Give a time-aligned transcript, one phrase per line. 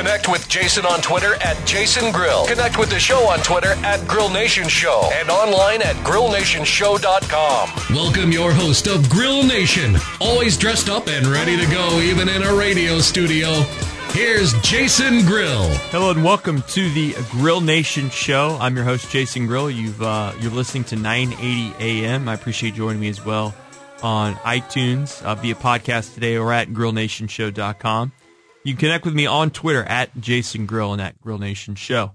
[0.00, 2.46] Connect with Jason on Twitter at Jason Grill.
[2.46, 7.94] Connect with the show on Twitter at Grill Nation Show and online at grillnationshow.com.
[7.94, 12.42] Welcome your host of Grill Nation, always dressed up and ready to go, even in
[12.44, 13.48] a radio studio.
[14.12, 15.68] Here's Jason Grill.
[15.90, 18.56] Hello and welcome to the Grill Nation show.
[18.58, 19.70] I'm your host Jason Grill.
[19.70, 21.74] You've uh, you're listening to 980
[22.06, 22.26] AM.
[22.26, 23.54] I appreciate you joining me as well
[24.02, 28.12] on iTunes uh, via podcast today or at grillnationshow.com.
[28.62, 32.12] You can connect with me on Twitter at Jason Grill and at Grill Nation Show.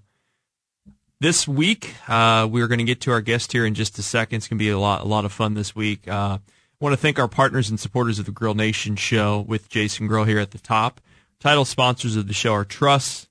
[1.19, 4.37] This week, uh, we're going to get to our guest here in just a second.
[4.37, 6.07] It's going to be a lot, a lot of fun this week.
[6.07, 6.39] Uh, I
[6.79, 10.25] want to thank our partners and supporters of the Grill Nation show with Jason Grill
[10.25, 11.01] here at the top.
[11.39, 13.27] Title sponsors of the show are Truss,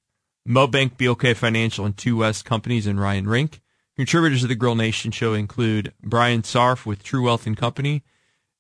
[0.49, 3.61] Mobank, BOK Financial, and Two West Companies, and Ryan Rink.
[3.95, 8.03] Contributors of the Grill Nation show include Brian Sarf with True Wealth and Company,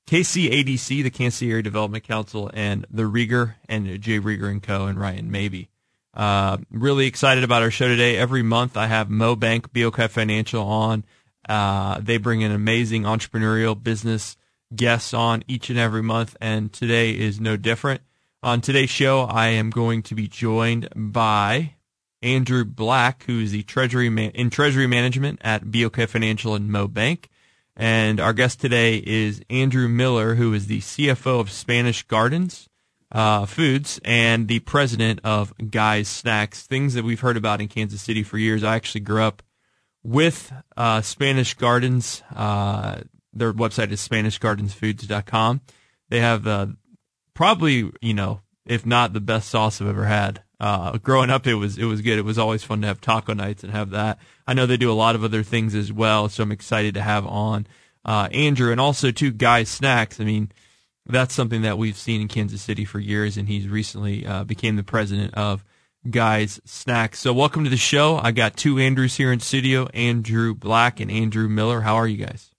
[0.06, 4.86] KCADC, the Kansas City Area Development Council, and the Rieger and Jay Rieger and Co.
[4.86, 5.70] and Ryan Maybe.
[6.12, 8.16] Uh, really excited about our show today.
[8.16, 11.04] Every month I have Mobank, BOK Financial on.
[11.48, 14.36] Uh, they bring an amazing entrepreneurial business
[14.74, 18.00] guests on each and every month, and today is no different.
[18.42, 21.74] On today's show, I am going to be joined by
[22.22, 26.86] Andrew Black, who is the treasury man- in treasury management at BOK Financial and Mo
[26.86, 27.28] Bank.
[27.76, 32.68] And our guest today is Andrew Miller, who is the CFO of Spanish Gardens
[33.10, 38.00] uh, Foods and the president of Guy's Snacks, things that we've heard about in Kansas
[38.00, 38.62] City for years.
[38.62, 39.42] I actually grew up
[40.04, 42.22] with uh, Spanish Gardens.
[42.34, 43.00] Uh,
[43.32, 45.60] their website is SpanishGardensFoods.com.
[46.10, 46.66] They have uh,
[47.34, 50.43] probably, you know, if not the best sauce I've ever had.
[50.64, 52.18] Uh, growing up, it was it was good.
[52.18, 54.18] It was always fun to have taco nights and have that.
[54.46, 57.02] I know they do a lot of other things as well, so I'm excited to
[57.02, 57.66] have on
[58.02, 60.20] uh, Andrew and also two guys snacks.
[60.20, 60.50] I mean,
[61.04, 64.76] that's something that we've seen in Kansas City for years, and he's recently uh, became
[64.76, 65.62] the president of
[66.08, 67.18] Guys Snacks.
[67.18, 68.16] So welcome to the show.
[68.16, 71.82] I got two Andrews here in studio, Andrew Black and Andrew Miller.
[71.82, 72.54] How are you guys?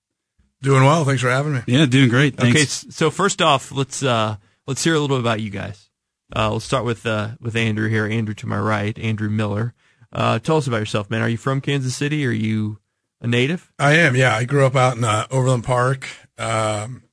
[0.62, 1.06] Doing well.
[1.06, 1.62] Thanks for having me.
[1.66, 2.36] Yeah, doing great.
[2.36, 2.84] Thanks.
[2.84, 4.36] Okay, so first off, let's uh,
[4.68, 5.85] let's hear a little bit about you guys.
[6.34, 8.06] Uh, we'll start with uh, with Andrew here.
[8.06, 9.74] Andrew to my right, Andrew Miller.
[10.12, 11.22] Uh, tell us about yourself, man.
[11.22, 12.26] Are you from Kansas City?
[12.26, 12.80] Are you
[13.22, 13.72] a native?
[13.78, 14.16] I am.
[14.16, 16.08] Yeah, I grew up out in uh, Overland Park.
[16.38, 17.04] Um,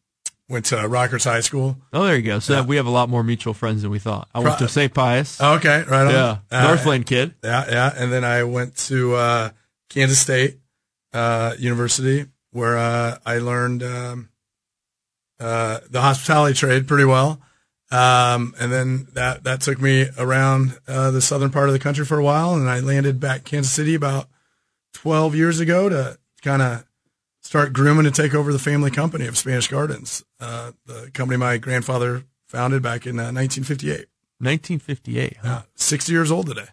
[0.49, 1.77] went to Rockhurst High School.
[1.93, 2.39] Oh, there you go.
[2.39, 4.29] So we have a lot more mutual friends than we thought.
[4.35, 4.93] I went Pro- to St.
[4.95, 5.41] Pius.
[5.41, 6.11] Oh, okay, right on.
[6.13, 7.35] yeah, Uh, Northland kid.
[7.43, 7.93] Yeah, yeah.
[7.97, 9.51] And then I went to uh,
[9.89, 10.59] Kansas State
[11.13, 14.29] uh, University, where uh, I learned um,
[15.41, 17.41] uh, the hospitality trade pretty well.
[17.93, 22.05] Um, and then that that took me around uh, the southern part of the country
[22.05, 24.29] for a while, and I landed back Kansas City about
[24.95, 26.85] twelve years ago to kind of
[27.43, 31.59] start grooming to take over the family company of Spanish Gardens, uh, the company my
[31.59, 34.07] grandfather founded back in uh, 1958.
[34.39, 35.37] 1958.
[35.43, 35.49] Huh?
[35.49, 36.67] Uh, 60 years old today.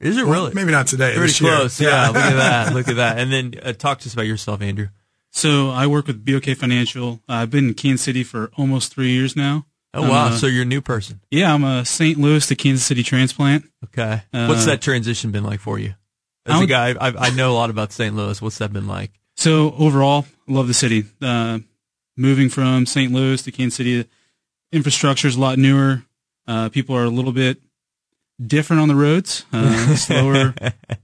[0.00, 0.54] Is it Well, really?
[0.54, 1.14] Maybe not today.
[1.14, 1.54] Pretty this year.
[1.56, 1.80] close.
[1.80, 2.08] Yeah.
[2.08, 2.72] look at that.
[2.74, 3.18] Look at that.
[3.18, 4.88] And then uh, talk to us about yourself, Andrew.
[5.30, 7.20] So I work with BOK Financial.
[7.28, 9.66] Uh, I've been in Kansas City for almost three years now.
[9.94, 10.28] Oh I'm wow.
[10.28, 11.20] a- so you're a new person.
[11.30, 12.18] Yeah, I'm a St.
[12.18, 13.64] Louis to Kansas City transplant.
[13.84, 14.22] Okay.
[14.32, 15.94] Uh, What's that transition been like for you?
[16.46, 18.14] As I a guy, I, I know a lot about St.
[18.16, 18.40] Louis.
[18.40, 19.10] What's that been like?
[19.36, 21.04] So overall, love the city.
[21.20, 21.60] Uh,
[22.16, 23.12] moving from St.
[23.12, 24.08] Louis to Kansas City,
[24.72, 26.02] infrastructure is a lot newer.
[26.46, 27.58] Uh, people are a little bit
[28.44, 30.54] different on the roads, uh, slower.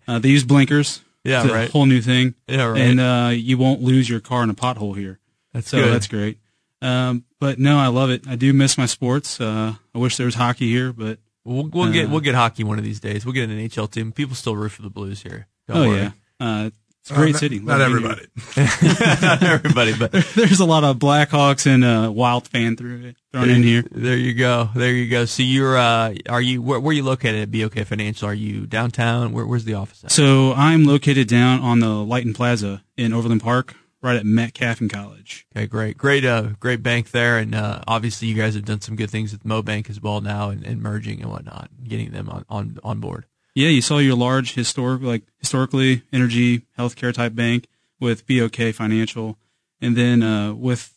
[0.09, 1.03] Uh, they use blinkers.
[1.25, 1.71] Yeah, it's a right.
[1.71, 2.35] whole new thing.
[2.49, 2.81] Yeah, right.
[2.81, 5.19] And uh, you won't lose your car in a pothole here.
[5.53, 5.93] That's so good.
[5.93, 6.39] that's great.
[6.81, 8.27] Um, but no, I love it.
[8.29, 9.41] I do miss my sports.
[9.41, 12.63] Uh, I wish there was hockey here, but We'll, we'll get Uh, we'll get hockey
[12.63, 13.25] one of these days.
[13.25, 14.13] We'll get an NHL team.
[14.13, 15.47] People still root for the Blues here.
[15.67, 15.99] Don't oh worry.
[16.01, 16.11] yeah,
[16.41, 16.71] uh,
[17.01, 17.59] it's a Uh, great not- city.
[17.59, 18.27] Not Love everybody.
[19.23, 20.23] Not everybody, but here.
[20.35, 23.83] There's a lot of Blackhawks and uh, Wild fan through it thrown in here.
[23.91, 24.69] There you go.
[24.75, 25.25] There you go.
[25.25, 28.29] So you're uh are you where, where are you located at BOK Financial?
[28.29, 29.33] Are you downtown?
[29.33, 30.13] Where, where's the office at?
[30.13, 34.91] So I'm located down on the Lighton Plaza in Overland Park, right at Metcalf and
[34.91, 35.47] College.
[35.55, 38.97] Okay, great, great, uh, great bank there, and uh, obviously you guys have done some
[38.97, 42.45] good things with MoBank as well now, and, and merging and whatnot, getting them on,
[42.49, 43.27] on on board.
[43.55, 47.67] Yeah, you saw your large historic, like historically energy healthcare type bank
[48.01, 49.37] with BOK Financial,
[49.81, 50.95] and then uh, with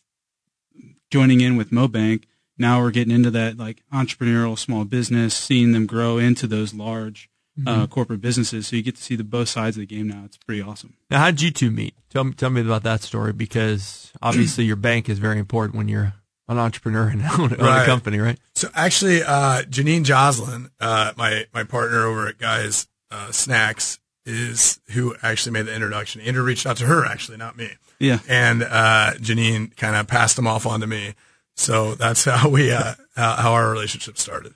[1.10, 2.24] joining in with MoBank,
[2.56, 7.28] now we're getting into that like entrepreneurial small business, seeing them grow into those large
[7.66, 8.66] uh, corporate businesses.
[8.68, 10.22] So you get to see the both sides of the game now.
[10.24, 10.94] It's pretty awesome.
[11.10, 11.94] Now, how did you two meet?
[12.10, 15.88] Tell me, tell me about that story because obviously your bank is very important when
[15.88, 16.14] you're
[16.48, 17.82] an entrepreneur and own, own Right.
[17.82, 18.38] a company, right?
[18.54, 24.80] So actually, uh, Janine Joslin, uh, my, my partner over at Guys, uh, Snacks is
[24.92, 26.20] who actually made the introduction.
[26.20, 27.70] Andrew reached out to her, actually, not me.
[27.98, 28.18] Yeah.
[28.28, 31.14] And, uh, Janine kind of passed them off onto me.
[31.56, 34.54] So that's how we, uh, how, how our relationship started.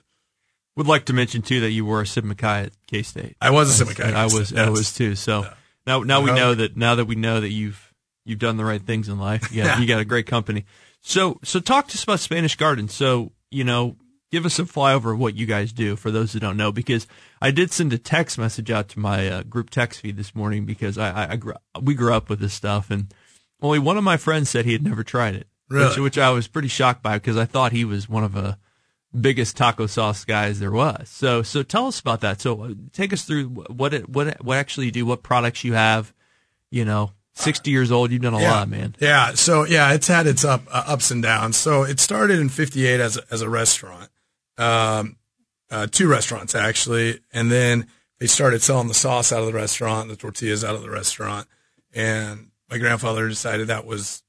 [0.77, 3.35] Would like to mention too that you were a Sigma Chi at K State.
[3.41, 4.11] I was a Sigma Chi.
[4.11, 4.53] I was.
[4.53, 5.15] I was too.
[5.15, 5.45] So
[5.85, 6.77] now, now we know that.
[6.77, 7.93] Now that we know that you've
[8.25, 9.53] you've done the right things in life.
[9.53, 10.65] Got, you got a great company.
[11.01, 12.87] So so talk to us about Spanish Garden.
[12.89, 13.95] So you know,
[14.31, 16.71] give us a flyover of what you guys do for those who don't know.
[16.71, 17.07] Because
[17.41, 20.65] I did send a text message out to my uh, group text feed this morning
[20.65, 23.11] because I, I, I grew, we grew up with this stuff and
[23.61, 25.47] only one of my friends said he had never tried it.
[25.69, 26.01] Which, Really?
[26.01, 28.57] which I was pretty shocked by because I thought he was one of the
[29.19, 31.09] biggest taco sauce guys there was.
[31.09, 32.41] So so tell us about that.
[32.41, 36.13] So take us through what it, what what actually you do, what products you have.
[36.69, 38.51] You know, sixty years old, you've done a yeah.
[38.51, 38.95] lot, man.
[38.99, 39.33] Yeah.
[39.33, 41.57] So yeah, it's had its up uh, ups and downs.
[41.57, 44.09] So it started in '58 as a, as a restaurant,
[44.57, 45.17] um,
[45.71, 47.87] uh, two restaurants actually, and then
[48.19, 51.47] they started selling the sauce out of the restaurant, the tortillas out of the restaurant,
[51.93, 54.23] and my grandfather decided that was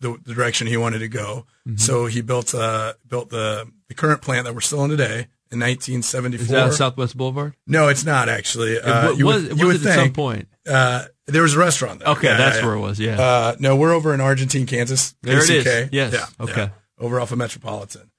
[0.00, 1.46] the, the direction he wanted to go.
[1.68, 1.76] Mm-hmm.
[1.76, 5.58] So he built uh built the the current plant that we're still in today in
[5.60, 6.42] 1974.
[6.42, 7.54] Is that Southwest Boulevard?
[7.66, 8.74] no, it's not actually.
[8.74, 10.48] It Uh, you was was you would it at some point?
[10.66, 12.08] uh, there was a restaurant there.
[12.10, 12.98] Okay, Yeah, that's yeah, where it was.
[13.00, 13.20] Yeah.
[13.20, 15.14] Uh, no, we're over in Argentine, Kansas.
[15.22, 15.88] There it is.
[15.92, 16.12] Yes.
[16.14, 16.26] Yeah.
[16.44, 16.70] Okay.
[16.98, 18.10] Over off of Metropolitan.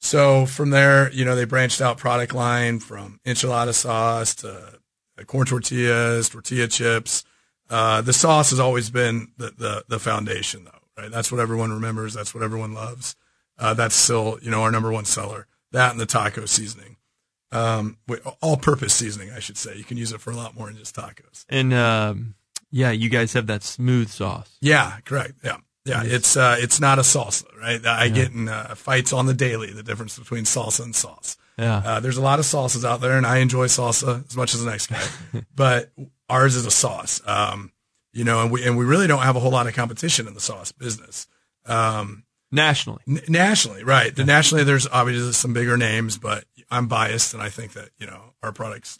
[0.00, 4.78] So from there, you know, they branched out product line from enchilada sauce to
[5.18, 7.24] uh, corn tortillas, tortilla chips.
[7.68, 11.10] Uh, the sauce has always been the, the, the foundation though, right?
[11.10, 12.14] That's what everyone remembers.
[12.14, 13.16] That's what everyone loves.
[13.58, 15.46] Uh, that's still, you know, our number one seller.
[15.72, 16.96] That and the taco seasoning.
[17.50, 17.96] Um,
[18.40, 19.76] all purpose seasoning, I should say.
[19.76, 21.44] You can use it for a lot more than just tacos.
[21.48, 22.34] and um,
[22.70, 24.56] yeah, you guys have that smooth sauce.
[24.60, 25.34] Yeah, correct.
[25.42, 25.58] Yeah.
[25.84, 27.82] Yeah, it's uh, it's not a salsa, right?
[27.86, 29.72] I get in uh, fights on the daily.
[29.72, 31.38] The difference between salsa and sauce.
[31.58, 31.82] Yeah.
[31.82, 34.62] Uh, there's a lot of sauces out there, and I enjoy salsa as much as
[34.62, 35.02] the next guy.
[35.56, 35.90] but
[36.28, 37.72] ours is a sauce, um,
[38.12, 40.34] you know, and we and we really don't have a whole lot of competition in
[40.34, 41.26] the sauce business
[41.64, 43.02] um, Nationally.
[43.06, 44.14] n- nationally, right?
[44.14, 48.06] The nationally, there's obviously some bigger names, but I'm biased, and I think that you
[48.06, 48.98] know our product's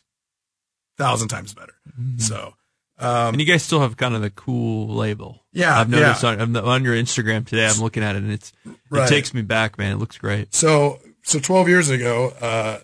[0.97, 1.75] thousand times better.
[1.99, 2.19] Mm-hmm.
[2.19, 2.55] So
[2.99, 5.45] and you guys still have kind of the cool label.
[5.53, 6.31] Yeah, I've noticed yeah.
[6.31, 7.67] on, on the- on your Instagram today.
[7.67, 8.53] I'm looking at it, and it's
[8.91, 9.07] Right.
[9.07, 9.93] it takes me back, man.
[9.93, 10.55] It looks great.
[10.55, 12.79] So, so 12 years ago, uh,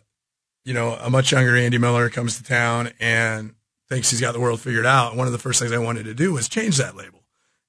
[0.64, 3.54] you know, a much younger Andy Miller comes to town and
[3.88, 5.16] thinks he's got the world figured out.
[5.16, 7.24] One of the first things I wanted to do was change that label.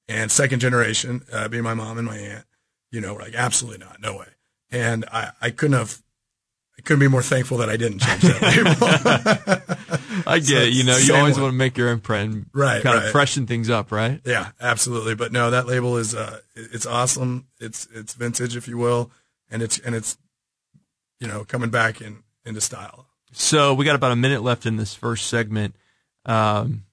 [0.08, 2.44] And second generation, uh, being my mom and my aunt,
[2.96, 4.26] you know, like, absolutely not, no way.
[4.70, 6.00] And I, I couldn't have,
[6.78, 10.22] I couldn't be more thankful that I didn't change that label.
[10.26, 10.72] I get So it.
[10.72, 11.42] You know, you always one.
[11.42, 13.12] want to make your imprint, and Right, Kind of right.
[13.12, 14.20] freshen things up, right?
[14.24, 15.14] yeah, absolutely.
[15.14, 17.48] But no, that label is, uh, it's awesome.
[17.60, 19.10] It's, it's vintage, if you will.
[19.50, 20.16] And it's, and it's,
[21.20, 23.06] you know, coming back in, into style.
[23.32, 25.76] So we got about a minute left in this first segment.
[26.24, 26.84] Um,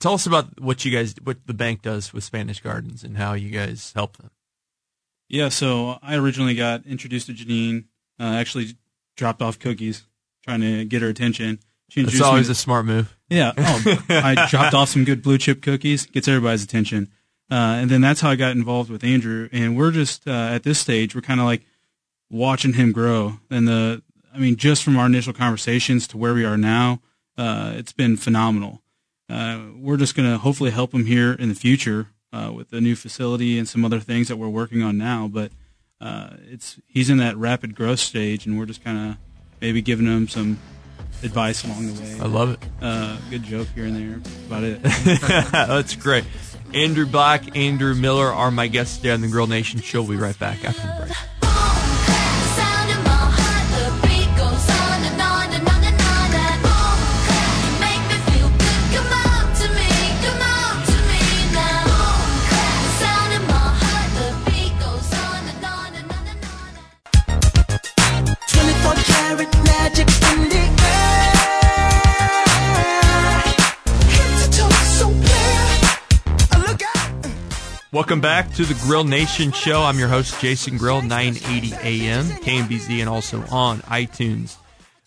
[0.00, 3.32] tell us about what you guys, what the bank does with Spanish Gardens, and how
[3.32, 4.30] you guys help them.
[5.28, 7.84] Yeah, so I originally got introduced to Janine.
[8.18, 8.76] Uh, actually,
[9.16, 10.04] dropped off cookies,
[10.44, 11.60] trying to get her attention.
[11.90, 12.52] She introduced always me.
[12.52, 13.16] a smart move.
[13.28, 13.52] Yeah.
[13.56, 16.06] Oh, I dropped off some good blue chip cookies.
[16.06, 17.10] Gets everybody's attention.
[17.50, 19.48] Uh, and then that's how I got involved with Andrew.
[19.52, 21.62] And we're just uh, at this stage, we're kind of like
[22.30, 23.40] watching him grow.
[23.50, 24.02] And the,
[24.34, 27.00] I mean, just from our initial conversations to where we are now,
[27.38, 28.82] uh, it's been phenomenal.
[29.30, 32.80] Uh, we're just going to hopefully help him here in the future uh, with the
[32.80, 35.28] new facility and some other things that we're working on now.
[35.28, 35.52] But
[36.00, 39.16] uh, it's he's in that rapid growth stage, and we're just kind of
[39.60, 40.58] maybe giving him some
[41.22, 42.18] advice along the way.
[42.20, 42.58] I love it.
[42.80, 44.18] Uh, good joke here and there.
[44.18, 44.82] That's about it.
[45.52, 46.24] That's great.
[46.74, 50.02] Andrew Black, Andrew Miller are my guests today on the Grill Nation show.
[50.02, 51.37] We'll be right back after the break.
[78.08, 79.82] Welcome back to the Grill Nation show.
[79.82, 84.56] I'm your host, Jason Grill, 980 AM, KMBZ, and also on iTunes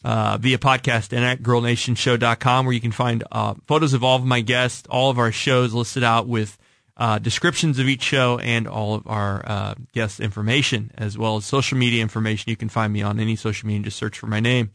[0.03, 4.23] uh, via podcast and at grillnationshow.com, where you can find uh, photos of all of
[4.23, 6.59] my guests, all of our shows listed out with
[6.95, 11.43] uh, descriptions of each show and all of our uh, guest information, as well as
[11.43, 12.51] social media information.
[12.51, 13.85] You can find me on any social media.
[13.85, 14.69] Just search for my name.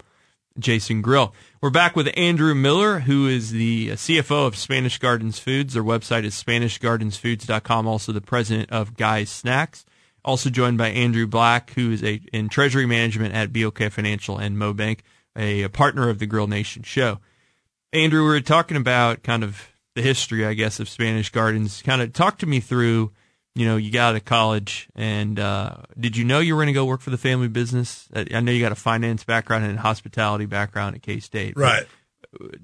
[0.59, 1.35] Jason Grill.
[1.61, 5.75] We're back with Andrew Miller, who is the CFO of Spanish Gardens Foods.
[5.75, 7.87] Their website is SpanishGardensFoods.com.
[7.87, 9.85] Also, the president of Guys Snacks.
[10.25, 14.57] Also joined by Andrew Black, who is a in treasury management at BOK Financial and
[14.57, 15.01] MoBank,
[15.37, 17.21] a, a partner of the Grill Nation show.
[17.93, 21.81] Andrew, we were talking about kind of the history, I guess, of Spanish Gardens.
[21.83, 23.13] Kind of talk to me through,
[23.57, 26.67] you know, you got out of college, and uh, did you know you were going
[26.69, 28.07] to go work for the family business?
[28.15, 31.55] I know you got a finance background and a hospitality background at K State.
[31.57, 31.87] Right.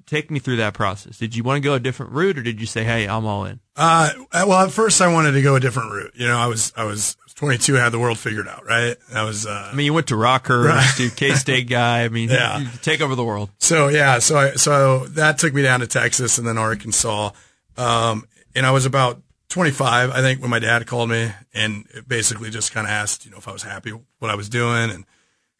[0.04, 1.16] Take me through that process.
[1.16, 3.46] Did you want to go a different route, or did you say, "Hey, I'm all
[3.46, 3.60] in"?
[3.74, 6.12] Uh, well, at first I wanted to go a different route.
[6.14, 8.96] You know, I was, I was 22, had the world figured out, right?
[9.14, 10.92] I was, uh, I mean, you went to Rockhurst, Right.
[10.98, 12.02] to K State guy.
[12.04, 12.68] I mean, Yeah.
[12.82, 13.48] take over the world.
[13.60, 17.30] So yeah, so I, so that took me down to Texas and then Arkansas.
[17.78, 19.22] Um, and I was about
[19.52, 23.30] 25, I think, when my dad called me and basically just kind of asked, you
[23.30, 25.04] know, if I was happy what I was doing and,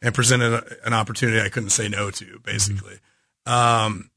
[0.01, 2.97] and presented a, an opportunity I couldn't say no to, basically.
[3.45, 4.09] Um,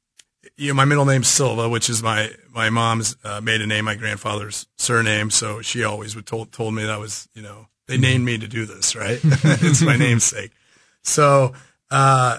[0.57, 3.97] you know, my middle name's Silva, which is my, my mom's uh, maiden name, my
[3.97, 5.31] grandfather's surname.
[5.31, 8.49] So she always would told, told me that was, you know, they named me to
[8.49, 9.21] do this, right?
[9.23, 10.53] it's my namesake.
[11.03, 11.53] So,
[11.91, 12.39] uh,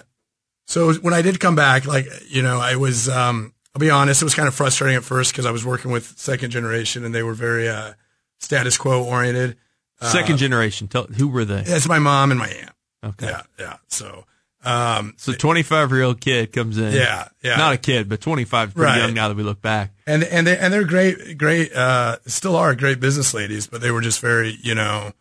[0.65, 4.23] so when I did come back, like, you know, I was, um, I'll be honest,
[4.23, 7.13] it was kind of frustrating at first because I was working with second generation and
[7.13, 7.93] they were very, uh,
[8.39, 9.55] status quo oriented.
[10.01, 10.87] Second generation.
[10.87, 11.61] Tell, who were they?
[11.63, 12.71] It's my mom and my aunt.
[13.05, 13.27] Okay.
[13.27, 13.41] Yeah.
[13.59, 13.77] Yeah.
[13.87, 14.25] So,
[14.65, 16.91] um, So 25 year old kid comes in.
[16.91, 17.57] Yeah, yeah.
[17.57, 18.97] Not a kid, but 25 is pretty Right.
[18.97, 19.91] young now that we look back.
[20.07, 23.91] and, and they, and they're great, great, uh, still are great business ladies, but they
[23.91, 25.11] were just very, you know,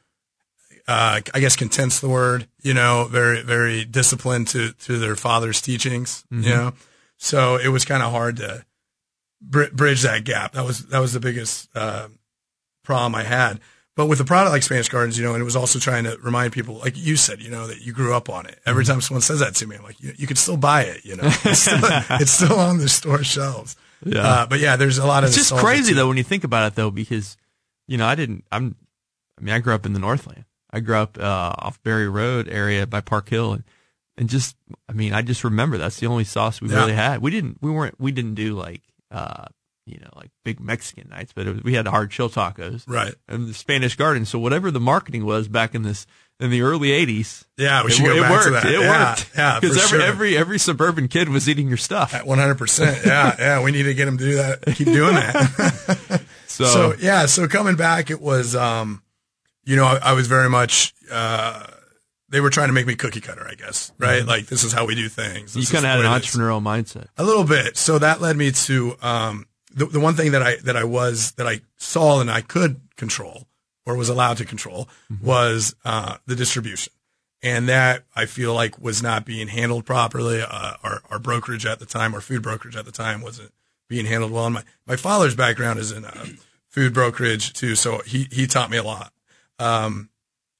[0.88, 5.60] uh, I guess content's the word, you know, very, very disciplined to, to their father's
[5.60, 6.72] teachings, you know?
[7.16, 8.64] So it was kind of hard to
[9.40, 10.52] br- bridge that gap.
[10.52, 12.08] That was, that was the biggest, uh,
[12.84, 13.60] problem I had.
[13.96, 16.18] But with a product like Spanish Gardens, you know, and it was also trying to
[16.22, 18.60] remind people, like you said, you know, that you grew up on it.
[18.66, 21.04] Every time someone says that to me, I'm like, you, you can still buy it,
[21.06, 23.74] you know, it's still, it's still on the store shelves.
[24.04, 24.20] Yeah.
[24.20, 26.70] Uh, but yeah, there's a lot of It's just crazy though when you think about
[26.70, 27.38] it though, because,
[27.88, 28.76] you know, I didn't, I'm,
[29.38, 30.44] I mean, I grew up in the Northland.
[30.70, 33.64] I grew up, uh, off Barry Road area by Park Hill and,
[34.18, 34.56] and just,
[34.88, 36.76] I mean, I just remember that's the only sauce we Yeah.
[36.80, 37.20] really had.
[37.22, 39.44] We didn't, we weren't, we didn't do like, uh,
[39.84, 42.82] you know, like big Mexican nights, but it was, we had hard chill tacos.
[42.88, 43.14] Right.
[43.28, 44.24] And the Spanish Garden.
[44.24, 46.06] So whatever the marketing was back in this,
[46.40, 48.44] in the early 80s, Yeah, we it, should go it back worked.
[48.46, 48.66] to that.
[48.66, 49.30] It yeah, worked.
[49.36, 50.02] Yeah, Because every, sure.
[50.02, 52.14] every, every suburban kid was eating your stuff.
[52.14, 53.06] At 100%.
[53.06, 53.62] Yeah, yeah.
[53.62, 54.62] We need to get them to do that.
[54.74, 56.22] Keep doing that.
[56.48, 59.02] So, so yeah, so coming back, it was, um,
[59.64, 61.66] you know, I, I was very much, uh,
[62.28, 64.24] they were trying to make me cookie cutter, I guess, right?
[64.24, 65.54] Like this is how we do things.
[65.54, 66.26] you kind of had an way it is.
[66.34, 67.06] entrepreneurial mindset.
[67.16, 67.76] A little bit.
[67.76, 71.32] So that led me to um, the the one thing that I that I was
[71.32, 73.46] that I saw and I could control
[73.84, 74.88] or was allowed to control
[75.22, 76.92] was uh, the distribution,
[77.42, 80.42] and that I feel like was not being handled properly.
[80.42, 83.52] Uh, our our brokerage at the time, our food brokerage at the time, wasn't
[83.88, 84.46] being handled well.
[84.46, 86.26] And my my father's background is in uh,
[86.68, 89.12] food brokerage too, so he he taught me a lot.
[89.60, 90.08] Um,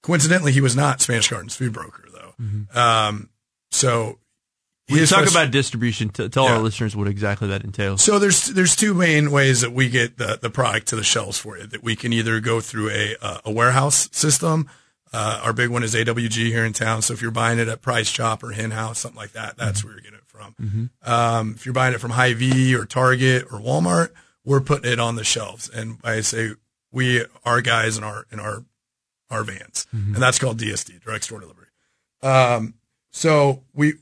[0.06, 2.80] coincidentally, he was not Spanish Gardens food broker though.
[2.80, 3.28] Um,
[3.72, 4.18] so.
[4.86, 8.02] he When you talk about distribution, t- tell our listeners what exactly that entails.
[8.02, 11.38] so there's there's two main ways that we get the, the product to the shelves
[11.38, 11.66] for you.
[11.66, 14.68] That we can either go through a uh, a warehouse system.
[15.12, 17.00] Uh, our big one is AWG here in town.
[17.02, 19.82] So if you're buying it at Price Chop or Hen House, something like that, that's
[19.84, 20.90] where you're getting it from.
[21.02, 24.10] Um, if you're buying it from Hy-Vee or Target or Walmart,
[24.44, 25.70] we're putting it on the shelves.
[25.70, 26.50] And I say
[26.92, 28.64] we our guys in our in our
[29.30, 31.66] our vans, and that's called DSD, direct store delivery.
[32.23, 32.75] Um,
[33.11, 33.95] so we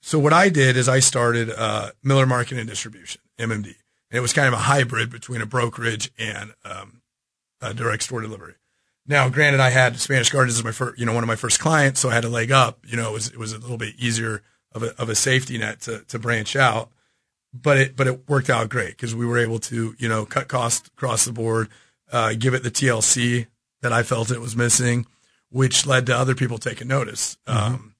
[0.00, 3.74] so what I did is I started uh, Miller Marketing and Distribution (MMD).
[4.10, 7.02] And it was kind of a hybrid between a brokerage and um,
[7.60, 8.54] a direct store delivery.
[9.06, 11.60] Now, granted, I had Spanish Gardens as my first, you know, one of my first
[11.60, 12.78] clients, so I had a leg up.
[12.86, 15.58] You know, it was it was a little bit easier of a of a safety
[15.58, 16.90] net to to branch out,
[17.52, 20.48] but it but it worked out great because we were able to you know cut
[20.48, 21.68] costs across the board,
[22.12, 23.46] uh, give it the TLC
[23.82, 25.06] that I felt it was missing,
[25.50, 27.36] which led to other people taking notice.
[27.46, 27.94] Um,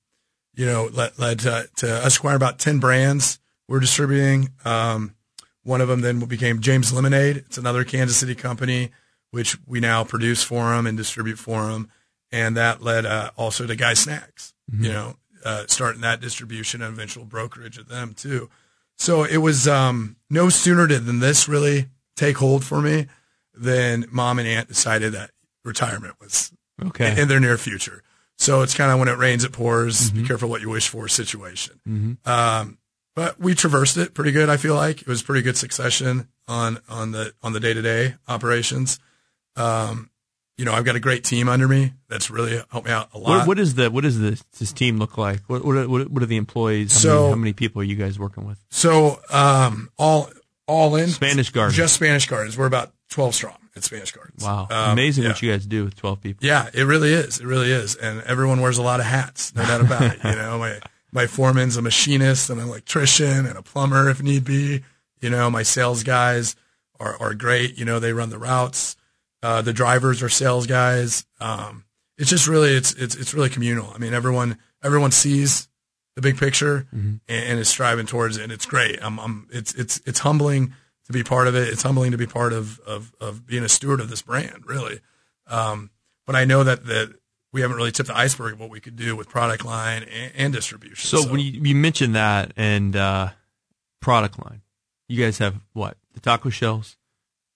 [0.55, 4.51] you know, led, led to, to us acquiring about 10 brands we're distributing.
[4.65, 5.15] Um,
[5.63, 7.37] one of them then became James Lemonade.
[7.37, 8.91] It's another Kansas City company,
[9.31, 11.91] which we now produce for them and distribute for them.
[12.33, 16.93] And that led uh, also to Guy Snacks, you know, uh, starting that distribution and
[16.93, 18.51] eventual brokerage of them too.
[18.97, 23.07] So it was um, no sooner did than this really take hold for me
[23.55, 25.31] than mom and aunt decided that
[25.69, 26.53] retirement was
[26.85, 27.21] Okay.
[27.21, 28.03] in their near future.
[28.37, 30.11] So it's kind of when it rains, it pours.
[30.13, 32.19] Be careful what you wish for situation.
[32.25, 32.79] Um,
[33.17, 34.49] but we traversed it pretty good.
[34.49, 37.83] I feel like it was pretty good succession on on the on the day to
[37.83, 39.01] day operations.
[39.57, 40.11] Um,
[40.57, 43.19] you know, I've got a great team under me that's really helped me out a
[43.19, 43.39] lot.
[43.39, 45.41] What, what is the what does the, this team look like?
[45.49, 46.93] What what are, what are the employees?
[46.93, 48.59] How, So- many, how many people are you guys working with?
[48.71, 50.31] So um, all
[50.69, 51.77] all in Spanish Gardens.
[51.77, 52.57] just Spanish Gardens.
[52.57, 54.45] We're about twelve strong at Spanish Gardens.
[54.45, 55.31] Wow, Um, amazing yeah.
[55.31, 56.47] what you guys do with twelve people.
[56.47, 57.41] Yeah, it really is.
[57.41, 59.55] It really is, and everyone wears a lot of hats.
[59.55, 60.19] No doubt about it.
[60.25, 60.81] You know, my
[61.11, 64.83] my foreman's a machinist, and an electrician, and a plumber if need be.
[65.21, 66.55] You know, my sales guys
[67.01, 67.79] are are great.
[67.79, 68.97] You know, they run the routes.
[69.43, 71.25] Uh, the drivers are sales guys.
[71.41, 71.85] Um,
[72.19, 73.91] it's just really it's it's it's really communal.
[73.95, 75.69] I mean, everyone everyone sees
[76.17, 78.99] the big picture and, and is striving towards it, and it's great.
[79.01, 80.75] I'm, I'm it's it's it's humbling
[81.09, 81.69] to be part of it.
[81.69, 85.01] It's humbling to be part of of of being a steward of this brand, really.
[85.47, 85.91] Um,
[86.27, 87.15] but I know that that
[87.53, 90.33] we haven't really tipped the iceberg of what we could do with product line and,
[90.37, 90.97] and distribution.
[90.97, 93.31] So, when you, you mentioned that and uh,
[94.01, 94.61] product line,
[95.09, 96.97] you guys have what the taco shells,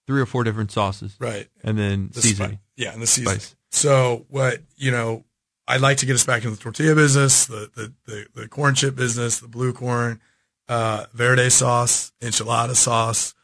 [0.06, 2.52] three or four different sauces, right, and then the seasoning.
[2.52, 3.40] spi- yeah, and the seasoning.
[3.40, 3.56] Spice.
[3.70, 5.24] So what you know,
[5.68, 8.74] I'd like to get us back into the tortilla business, the the the, the corn
[8.74, 10.20] chip business, the blue corn,
[10.68, 13.34] uh, verde sauce, enchilada sauce,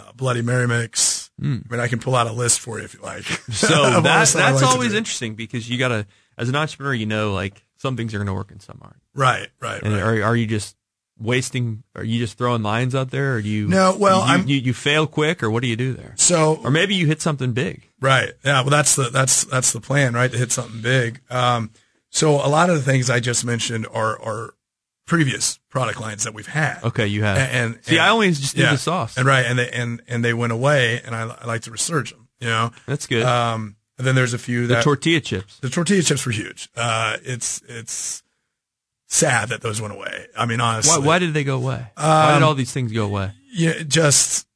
[0.00, 1.30] uh, Bloody Mary mix.
[1.42, 3.24] I mean, I can pull out a list for you if you like.
[3.52, 7.96] So that's like always interesting because you gotta, as an entrepreneur, you know, like some
[7.96, 8.96] things are going to work and some aren't.
[9.14, 10.02] Right, right, And right.
[10.02, 10.76] are are you just
[11.18, 11.82] wasting?
[11.94, 13.68] Are you just throwing lines out there, or do you?
[13.68, 16.14] No, well, you, I'm- you, you fail quick, or what do you do there?
[16.16, 17.88] So Or maybe you hit something big.
[18.00, 18.32] Right.
[18.44, 18.60] Yeah.
[18.62, 20.30] Well, that's the that's that's the plan, right?
[20.30, 21.20] To hit something big.
[21.30, 21.70] Um,
[22.10, 24.54] so a lot of the things I just mentioned are are
[25.10, 26.84] previous product lines that we've had.
[26.84, 27.36] Okay, you have.
[27.36, 29.18] And, and See, I always just do the sauce.
[29.18, 32.10] and right, and they and and they went away, and I, I like to resurge
[32.10, 32.28] them.
[32.38, 32.70] You know.
[32.86, 33.24] That's good.
[33.24, 35.58] Um, and then there's a few the tortilla chips.
[35.58, 36.68] the tortilla chips were huge.
[36.76, 38.22] Uh, it's it's
[39.08, 40.26] sad that those went away.
[40.38, 41.86] I mean, honestly, Why, why did they go away?
[41.96, 43.32] why did Um, all these things go away?
[43.52, 44.46] yeah, just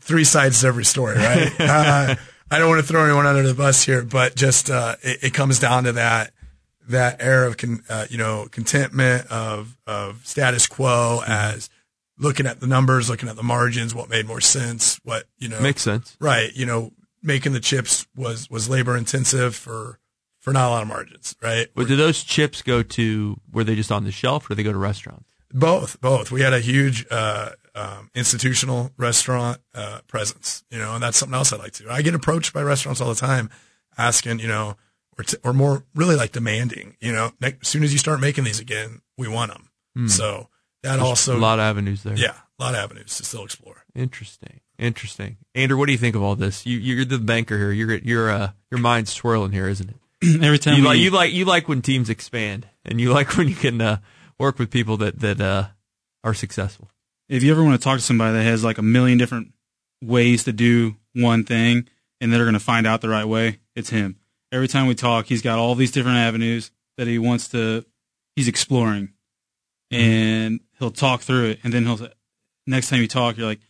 [0.00, 1.52] three sides to every story, right?
[1.60, 2.14] uh,
[2.50, 5.34] I don't want to throw anyone under the bus here, but just uh, it, it
[5.34, 6.32] comes down to that
[6.88, 11.70] that air of con, uh, you know contentment of of status quo as
[12.18, 15.60] looking at the numbers, looking at the margins, what made more sense, what you know
[15.60, 16.16] Makes sense.
[16.20, 16.52] right?
[16.54, 19.98] You know, making the chips was was labor intensive for
[20.40, 21.68] for not a lot of margins, right?
[21.74, 23.36] But do those chips go to?
[23.52, 25.24] Were they just on the shelf, or do they go to restaurants?
[25.52, 26.30] Both, both.
[26.30, 31.34] We had a huge uh, um, institutional restaurant uh, presence, you know, and that's something
[31.34, 31.84] else I like to.
[31.84, 31.90] do.
[31.90, 33.48] I get approached by restaurants all the time,
[33.96, 34.76] asking, you know,
[35.18, 38.20] or, t- or more really like demanding, you know, ne- as soon as you start
[38.20, 40.08] making these again, we want them.
[40.08, 40.48] So
[40.84, 41.38] that also, Hmm.
[41.42, 42.16] a lot of avenues there.
[42.16, 43.84] yeah, a lot of avenues to still explore.
[43.96, 44.60] Interesting.
[44.78, 45.38] Interesting.
[45.56, 46.64] Andrew, what do you think of all this?
[46.64, 47.72] You, you're the banker here.
[47.72, 49.96] You're you're uh, your mind's swirling here, isn't it?
[50.44, 53.36] Every time You we, like you like you like when teams expand, and you like
[53.36, 53.96] when you can uh,
[54.38, 55.66] work with people that that uh,
[56.22, 56.88] are successful.
[57.28, 59.52] if you ever want to talk to somebody that has like a million different
[60.00, 61.88] ways to do one thing
[62.20, 64.14] and they're going to find out the right way, it's him.
[64.50, 67.84] Every time we talk, he's got all these different avenues that he wants to,
[68.36, 69.12] he's exploring
[69.90, 71.60] and he'll talk through it.
[71.64, 72.12] And then he'll, say-
[72.66, 73.60] next time you talk, you're like,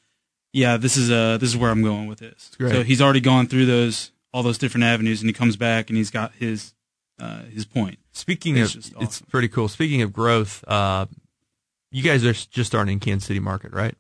[0.53, 2.53] yeah, this is, uh, this is where I'm going with this.
[2.73, 5.97] So he's already gone through those, all those different avenues and he comes back and
[5.97, 6.75] he's got his,
[7.21, 7.99] uh, his point.
[8.13, 9.69] Speaking It's of, just it's pretty cool.
[9.69, 11.07] Speaking of growth, uh,
[11.91, 13.95] you guys are just starting in Kansas City market, right?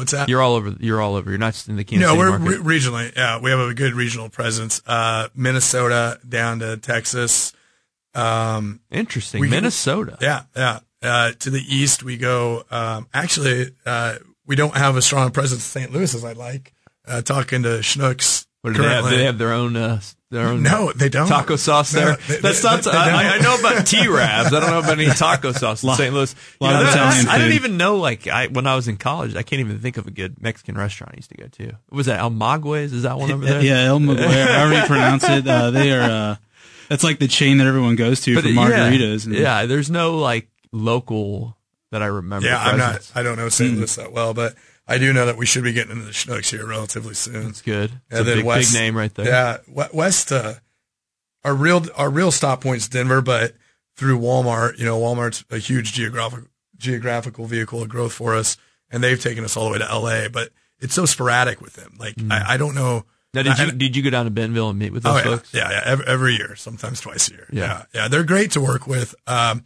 [0.00, 0.30] What's that?
[0.30, 0.74] You're all over.
[0.80, 1.28] You're all over.
[1.28, 2.60] You're not just in the Kansas no, City we're market.
[2.60, 3.14] re- regionally.
[3.14, 4.80] Yeah, we have a good regional presence.
[4.86, 7.52] Uh, Minnesota down to Texas.
[8.14, 9.48] Um, Interesting.
[9.48, 10.16] Minnesota.
[10.22, 10.80] Yeah, yeah.
[11.02, 12.64] Uh, to the east, we go.
[12.70, 15.92] Um, actually, uh, we don't have a strong presence in St.
[15.92, 16.72] Louis as I'd like.
[17.06, 18.46] Uh, talking to Schnucks.
[18.62, 19.04] What do they have?
[19.04, 20.00] Do they have their own uh, their own
[20.32, 21.26] No, they don't.
[21.26, 22.16] taco sauce No, there.
[22.28, 22.84] they- That's not.
[22.84, 24.52] they I, I know about T Rabs.
[24.52, 26.14] I don't know about any taco sauce in St.
[26.14, 26.34] Louis.
[26.60, 27.96] You lot know, of that- Italian I didn't even know.
[27.96, 30.76] Like I when I was in college, I can't even think of a good Mexican
[30.78, 31.72] restaurant I used to go to.
[31.90, 32.84] Was that El Maguey?
[32.84, 33.60] Is that one over there?
[33.62, 35.46] Yeah, El Maguire, however you pronounce it.
[35.48, 36.36] Uh, they are, uh,
[36.88, 39.26] that's like the chain that everyone goes to for yeah, margaritas.
[39.26, 41.56] And Yeah, there's no like local
[41.90, 42.46] that I remember.
[42.46, 43.10] Yeah, I'm not.
[43.16, 43.48] I don't know.
[43.48, 43.76] St.
[43.76, 44.54] Louis that well, but
[44.90, 47.44] I do know that we should be getting into the Schnucks here relatively soon.
[47.44, 47.90] That's good.
[47.90, 49.26] It's And a then big, West- big name right there.
[49.26, 49.58] Yeah,
[49.92, 50.32] West.
[50.32, 50.54] Uh,
[51.44, 53.54] our real our real stop point's Denver, but
[53.96, 56.44] through Walmart, you know, Walmart's a huge geographic
[56.76, 58.56] geographical vehicle of growth for us,
[58.90, 60.28] and they've taken us all the way to LA.
[60.28, 60.50] But
[60.80, 61.94] it's so sporadic with them.
[61.98, 63.04] Like I, I don't know.
[63.32, 65.24] Now, did you I- did you go down to Bentonville and meet with Oh those
[65.24, 65.54] yeah, folks?
[65.54, 65.82] yeah, yeah.
[65.84, 67.46] Every, every year, sometimes twice a year.
[67.52, 67.62] Yeah.
[67.62, 68.08] yeah, yeah.
[68.08, 69.14] They're great to work with.
[69.26, 69.62] Um,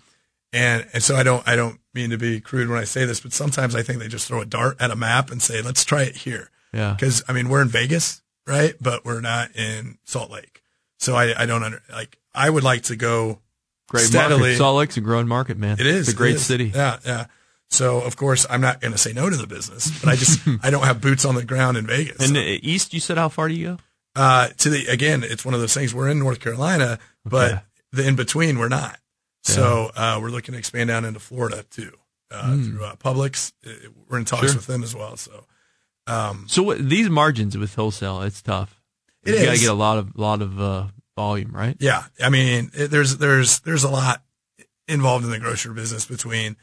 [0.55, 3.21] and and so I don't I don't mean to be crude when I say this,
[3.21, 5.85] but sometimes I think they just throw a dart at a map and say, let's
[5.85, 6.51] try it here.
[6.73, 6.93] Yeah.
[6.95, 8.75] Because I mean, we're in Vegas, right?
[8.81, 10.63] But we're not in Salt Lake.
[10.99, 12.19] So I I don't under like.
[12.35, 13.41] I would like to go
[13.89, 14.41] Great steadily.
[14.41, 14.57] market.
[14.59, 15.79] Salt Lake's a growing market, man.
[15.79, 16.47] It is It's a great is.
[16.47, 16.73] city.
[16.75, 17.27] Yeah, yeah.
[17.71, 20.41] So of course I'm not going to say no to the business, but I just
[20.63, 22.27] I don't have boots on the ground in Vegas.
[22.27, 23.79] And uh, east, you said how far do you go?
[24.17, 25.95] Uh, to the again, it's one of those things.
[25.95, 27.61] We're in North Carolina, but Okay.
[27.93, 28.99] the in between we're not.
[29.45, 31.93] So uh, we're looking to expand down into Florida too
[32.31, 33.53] uh, through uh, Publix.
[33.67, 33.71] Uh,
[34.09, 34.47] We're in talks.
[34.49, 34.57] Sure.
[34.57, 35.17] with them as well.
[35.17, 35.45] So
[36.07, 38.81] um, So what, these margins with wholesale, it's tough.
[39.23, 41.77] It you gotta get a lot of lot of uh, volume, right?
[41.81, 44.23] yeah, I mean, it, there's there's there's a lot
[44.89, 46.57] involved in the grocery business between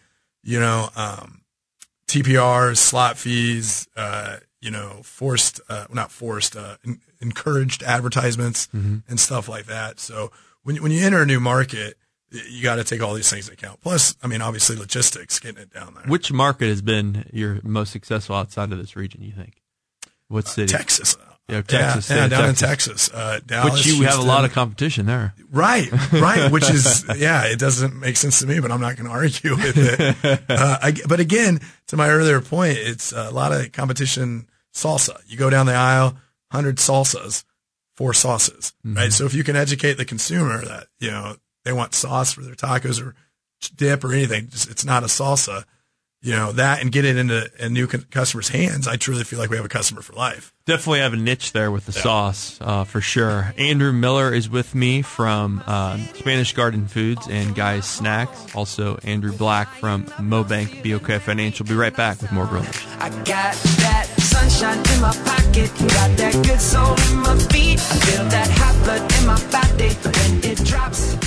[0.44, 1.41] you know um,
[2.08, 9.20] TPRs, slot fees, uh, you know, forced uh, not forced, uh, en- encouraged advertisements and
[9.20, 10.00] stuff like that.
[10.00, 10.32] So
[10.63, 11.98] when you- when you enter a new market,
[12.32, 13.82] you got to take all these things into account.
[13.82, 16.06] Plus, I mean, obviously logistics, getting it down there.
[16.06, 19.22] Which market has been your most successful outside of this region?
[19.22, 19.62] You think?
[20.28, 20.72] What city?
[20.72, 21.17] Texas.
[21.50, 22.10] Yeah, Texas.
[22.10, 22.62] Yeah, yeah, down Texas.
[22.62, 23.12] in Texas.
[23.13, 25.34] Uh, Dallas, Which you have a lot of competition there.
[25.52, 26.50] Right, right.
[26.50, 29.56] Which is, yeah, it doesn't make sense to me, but I'm not going to argue
[29.56, 30.15] with it.
[30.50, 35.17] Uh, I, but again, to my earlier point, it's a lot of competition salsa.
[35.28, 36.13] You go down the aisle,
[36.52, 37.44] 100 salsas,
[37.96, 39.12] four sauces, right?
[39.12, 42.56] So if you can educate the consumer that, you know, they want sauce for their
[42.56, 43.15] tacos or
[43.76, 45.65] dip or anything, it's not a salsa,
[46.24, 49.50] you know, that and get it into a new customer's hands, I truly feel like
[49.50, 50.54] we have a customer for life.
[50.65, 53.54] Definitely have a niche there with the sauce, uh, for sure.
[53.58, 58.56] Andrew Miller is with me from uh, Spanish Garden Foods and Guys Snacks.
[58.56, 61.65] Also, Andrew Black from Mobank BOK Financial.
[61.65, 62.91] Be right back with more Grill Nation.
[63.00, 67.80] I got that sunshine in my pocket, got that good soul in my feet.
[67.80, 71.20] I feel that hot blood in my body when it drops.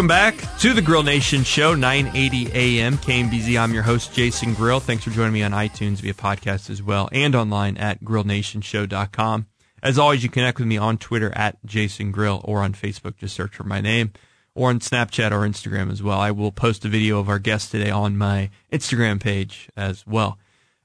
[0.00, 3.60] Welcome back to the Grill Nation Show, 980 AM, KMBZ.
[3.60, 4.80] I'm your host, Jason Grill.
[4.80, 9.46] Thanks for joining me on iTunes via podcast as well and online at grillnationshow.com.
[9.82, 13.18] As always, you connect with me on Twitter at Jason Grill or on Facebook.
[13.18, 14.14] Just search for my name
[14.54, 16.18] or on Snapchat or Instagram as well.
[16.18, 20.38] I will post a video of our guest today on my Instagram page as well.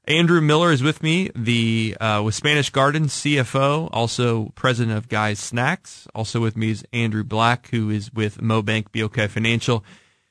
[0.08, 5.40] Andrew Miller is with me, the uh, with Spanish Garden CFO, also president of Guys
[5.40, 6.06] Snacks.
[6.14, 9.84] Also with me is Andrew Black, who is with Mobank BOK Financial.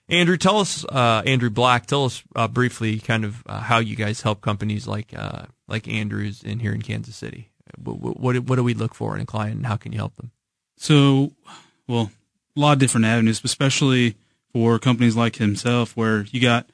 [0.07, 3.97] Andrew, tell us, uh, Andrew Black, tell us uh, briefly, kind of uh, how you
[3.97, 7.49] guys help companies like uh, like Andrews in here in Kansas City.
[7.77, 10.15] What, what what do we look for in a client, and how can you help
[10.15, 10.31] them?
[10.77, 11.33] So,
[11.85, 12.11] well,
[12.55, 14.15] a lot of different avenues, especially
[14.53, 16.69] for companies like himself, where you got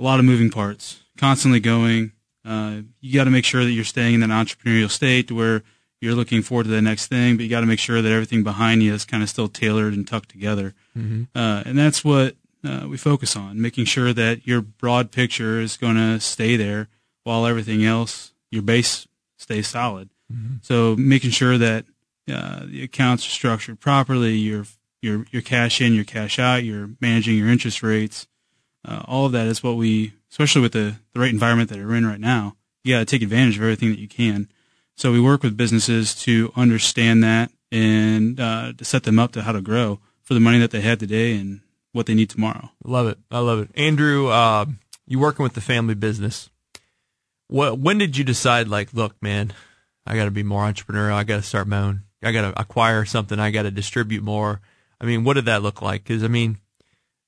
[0.00, 2.10] a lot of moving parts, constantly going.
[2.44, 5.62] Uh, you got to make sure that you're staying in that entrepreneurial state where
[6.00, 8.42] you're looking forward to the next thing, but you got to make sure that everything
[8.42, 10.74] behind you is kind of still tailored and tucked together.
[11.34, 15.76] Uh, and that's what uh, we focus on, making sure that your broad picture is
[15.78, 16.88] going to stay there
[17.22, 20.10] while everything else, your base stays solid.
[20.62, 21.86] So making sure that
[22.30, 24.66] uh, the accounts are structured properly, your
[25.02, 28.26] your your cash in, your cash out, you're managing your interest rates.
[28.86, 31.94] Uh, all of that is what we, especially with the, the rate environment that we're
[31.94, 34.48] in right now, you got to take advantage of everything that you can.
[34.96, 39.42] So we work with businesses to understand that and uh, to set them up to
[39.42, 41.60] how to grow for the money that they have today and
[41.92, 42.70] what they need tomorrow.
[42.82, 43.18] Love it.
[43.30, 43.70] I love it.
[43.76, 44.64] Andrew, uh,
[45.06, 46.50] you working with the family business.
[47.46, 49.52] What, when did you decide, like, look, man,
[50.04, 51.12] I got to be more entrepreneurial.
[51.12, 52.02] I got to start my own.
[52.24, 53.38] I got to acquire something.
[53.38, 54.60] I got to distribute more.
[55.00, 56.02] I mean, what did that look like?
[56.02, 56.58] Because, I mean,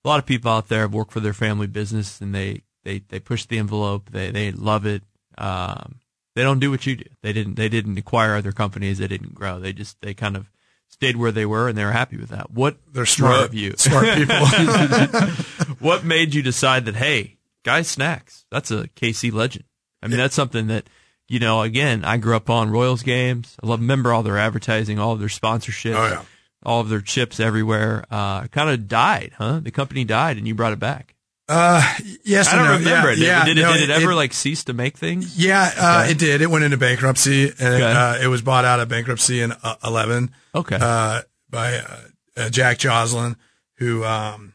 [0.05, 3.03] a lot of people out there have worked for their family business and they, they,
[3.09, 4.11] they push the envelope.
[4.11, 5.03] They, they love it.
[5.37, 5.97] Um,
[6.35, 7.05] they don't do what you do.
[7.23, 8.99] They didn't, they didn't acquire other companies.
[8.99, 9.59] They didn't grow.
[9.61, 10.51] They just, they kind of
[10.89, 12.51] stayed where they were and they were happy with that.
[12.51, 13.75] What They're smart, drove you?
[13.77, 14.47] smart people.
[15.81, 19.65] what made you decide that hey guys snacks that's a kc legend
[20.03, 20.89] i mean that's something that
[21.29, 24.99] you know again i grew up on royals games i love remember all their advertising
[25.01, 26.23] all of their sponsorships Oh, yeah.
[26.65, 30.55] all of their chips everywhere uh kind of died huh the company died and you
[30.55, 31.16] brought it back
[31.49, 31.81] Uh,
[32.25, 32.79] yes, i don't no.
[32.79, 35.39] remember yeah, it Yeah, did, it, no, did it ever like cease to make things
[35.39, 36.11] Yeah, uh, Okay.
[36.13, 36.41] it did.
[36.43, 37.77] It went into bankruptcy, and Okay.
[37.91, 40.33] it, uh, it was bought out of bankruptcy in uh, eleven.
[40.55, 41.97] okay Uh, by uh,
[42.37, 43.37] uh, Jack Joslin,
[43.79, 44.55] who um,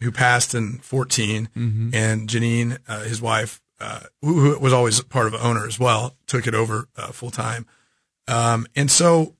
[0.00, 1.90] who passed in 14 Mm-hmm.
[1.94, 5.78] and Janine, uh, his wife, uh, who, who was always part of the owner as
[5.78, 7.66] well, took it over uh, full time.
[8.26, 9.34] Um, and so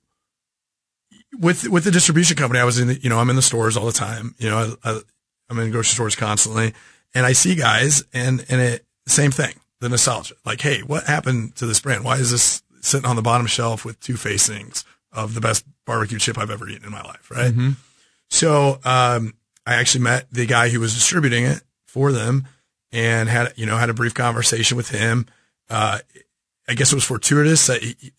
[1.40, 3.76] with with the distribution company, I was in the, you know I'm in the stores
[3.78, 4.34] all the time.
[4.38, 5.00] You know I, I,
[5.52, 6.74] I'm in grocery stores constantly,
[7.14, 10.34] and I see guys and and it same thing the nostalgia.
[10.44, 12.04] Like, hey, what happened to this brand?
[12.04, 16.18] Why is this sitting on the bottom shelf with two facings of the best barbecue
[16.18, 17.30] chip I've ever eaten in my life?
[17.30, 17.52] Right.
[18.30, 19.34] So um,
[19.66, 22.46] I actually met the guy who was distributing it for them
[22.92, 25.26] and had you know had a brief conversation with him.
[25.68, 25.98] Uh,
[26.68, 28.12] I guess it was fortuitous that he,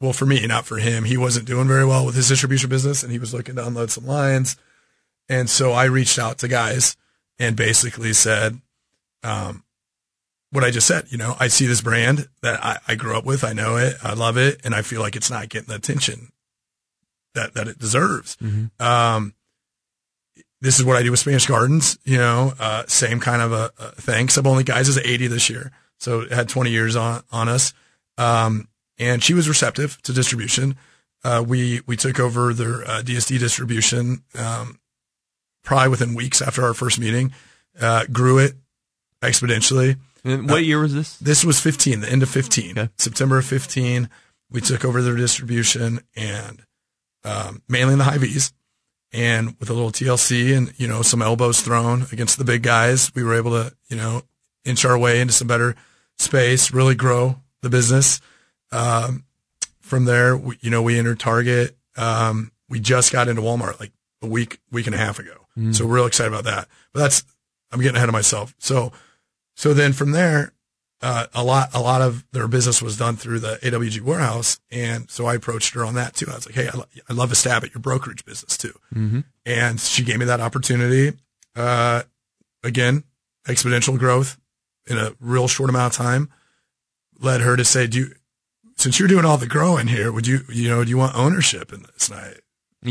[0.00, 1.04] well for me, not for him.
[1.04, 3.90] He wasn't doing very well with his distribution business, and he was looking to unload
[3.90, 4.56] some lines.
[5.28, 6.96] And so I reached out to guys
[7.38, 8.60] and basically said,
[9.22, 9.64] um,
[10.50, 13.24] what I just said, you know, I see this brand that I, I grew up
[13.24, 13.44] with.
[13.44, 13.96] I know it.
[14.02, 14.60] I love it.
[14.64, 16.32] And I feel like it's not getting the attention
[17.34, 18.36] that, that it deserves.
[18.80, 19.34] Um,
[20.60, 23.70] this is what I do with Spanish Gardens, you know, uh, same kind of a,
[23.78, 24.28] a thing.
[24.28, 25.70] Sub only guys is 80 this year.
[25.98, 27.74] So it had 20 years on, on us.
[28.16, 30.76] Um, and she was receptive to distribution.
[31.22, 34.78] Uh, we, we took over their uh, DSD distribution, um,
[35.66, 37.32] probably within weeks after our first meeting,
[37.78, 38.54] uh, grew it
[39.20, 39.96] exponentially.
[40.24, 41.18] And what year was this?
[41.18, 42.88] This was 15, the end of 15, Okay.
[42.96, 44.08] September of 15.
[44.50, 46.62] We took over their distribution and
[47.24, 48.52] um, mainly in the Hy-Vee's
[49.12, 53.12] and with a little TLC and, you know, some elbows thrown against the big guys,
[53.14, 54.22] we were able to, you know,
[54.64, 55.74] inch our way into some better
[56.18, 58.20] space, really grow the business.
[58.72, 59.24] Um,
[59.80, 61.76] from there, we, you know, we entered Target.
[61.96, 65.45] Um, we just got into Walmart like a week, week and a half ago.
[65.72, 66.68] So we're real excited about that.
[66.92, 67.24] But that's,
[67.72, 68.54] I'm getting ahead of myself.
[68.58, 68.92] So,
[69.54, 70.52] so then from there,
[71.02, 74.60] uh, a lot, a lot of their business was done through the AWG warehouse.
[74.70, 76.26] And so I approached her on that too.
[76.30, 78.72] I was like, Hey, I, lo- I love a stab at your brokerage business too.
[79.44, 81.16] And she gave me that opportunity.
[81.54, 82.02] Uh,
[82.62, 83.04] again,
[83.46, 84.38] exponential growth
[84.86, 86.30] in a real short amount of time
[87.20, 88.14] led her to say, do you,
[88.76, 91.72] since you're doing all the growing here, would you, you know, do you want ownership
[91.72, 92.08] in this?
[92.10, 92.34] And I,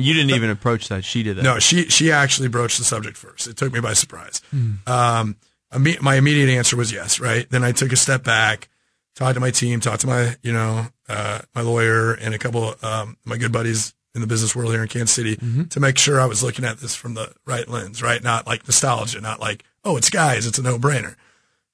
[0.04, 1.04] You didn't even approach that.
[1.06, 1.44] She did that.
[1.44, 3.48] no, she she actually broached the subject first.
[3.48, 4.42] It took me by surprise.
[4.88, 5.36] Um,
[5.74, 7.20] imme- my immediate answer was yes.
[7.20, 7.50] Right.
[7.50, 8.70] Then I took a step back,
[9.16, 12.72] talked to my team, talked to my you know uh, my lawyer and a couple
[12.72, 15.36] of um, my good buddies in the business world here in Kansas City
[15.70, 18.02] to make sure I was looking at this from the right lens.
[18.02, 18.24] Right.
[18.24, 19.20] Not like nostalgia.
[19.22, 20.48] Not like oh it's guys.
[20.48, 21.16] It's a no brainer.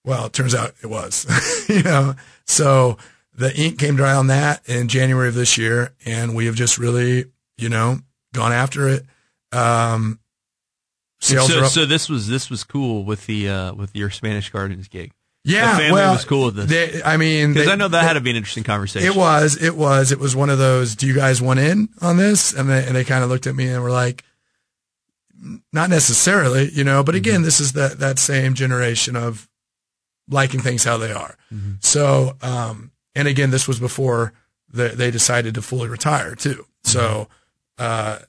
[0.04, 1.26] Well, it turns out it was.
[1.70, 2.16] you know.
[2.46, 2.98] So
[3.36, 6.78] the ink came dry on that in January of this year, and we have just
[6.80, 7.26] really
[7.58, 8.00] you know
[8.34, 9.06] gone after it.
[9.52, 10.20] Um,
[11.20, 14.88] sales So, so this was this was cool with the uh, with your Spanish Gardens
[14.88, 15.12] gig.
[15.44, 16.70] yeah, the family well, was cool with this.
[16.70, 19.08] They, I mean, Because I know that they- had to be an interesting conversation.
[19.08, 20.96] It was, it was, it was one of those.
[20.96, 22.54] Do you guys want in on this?
[22.54, 24.24] And they and they kind of looked at me and were like,
[25.74, 27.04] not necessarily, you know.
[27.04, 29.50] But again, this is that that same generation of
[30.30, 31.36] liking things how they are.
[31.82, 34.32] So, um, and again, this was before
[34.72, 36.66] they, they decided to fully retire too.
[36.84, 37.28] So,
[37.78, 38.20] uh,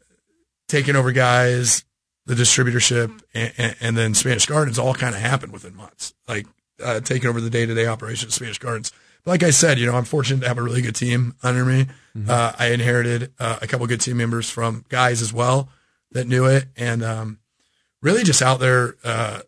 [0.69, 1.85] taking over guys,
[2.27, 6.15] the distributorship, and, and, and then Spanish Gardens all kind of happened within months.
[6.29, 6.47] Like
[6.83, 8.93] uh, taking over the day to day operation of Spanish Gardens.
[9.25, 11.65] But like I said, you know, I'm fortunate to have a really good team under
[11.65, 11.87] me.
[12.29, 15.69] Uh, I inherited uh, a couple good team members from guys as well
[16.11, 17.39] that knew it, and um,
[18.03, 19.41] really just out there uh,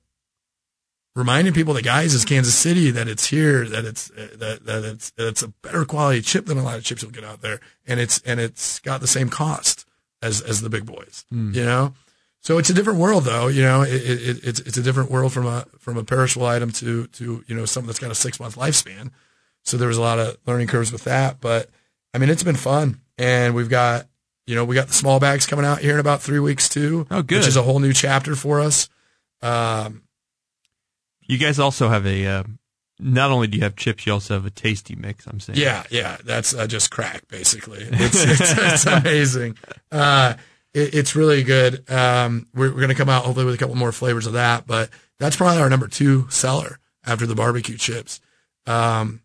[1.14, 4.84] reminding people that guys is Kansas City that it's here, that it's uh, that that
[4.84, 7.40] it's that it's a better quality chip than a lot of chips you'll get out
[7.40, 9.86] there, and it's and it's got the same cost
[10.22, 11.94] as as the big boys, you know.
[12.40, 13.48] So it's a different world, though.
[13.48, 16.70] You know, it, it, it's it's a different world from a from a perishable item
[16.72, 19.10] to to you know something that's got a six month lifespan.
[19.62, 21.70] So there was a lot of learning curves with that, but
[22.12, 24.08] I mean, it's been fun, and we've got
[24.46, 27.06] you know we got the small bags coming out here in about three weeks too.
[27.10, 27.38] Oh, good.
[27.38, 28.90] Which is a whole new chapter for us.
[29.40, 30.02] Um,
[31.26, 32.26] You guys also have a.
[32.26, 32.42] Uh,
[33.00, 35.26] not only do you have chips, you also have a tasty mix.
[35.26, 35.58] I'm saying.
[35.58, 37.80] Yeah, yeah, that's uh, just crack basically.
[37.90, 39.56] It's it's, it's amazing.
[39.90, 40.34] Uh,
[40.72, 41.88] it, it's really good.
[41.90, 44.90] Um, we're, we're gonna come out hopefully with a couple more flavors of that, but
[45.18, 48.20] that's probably our number two seller after the barbecue chips.
[48.66, 49.22] Um,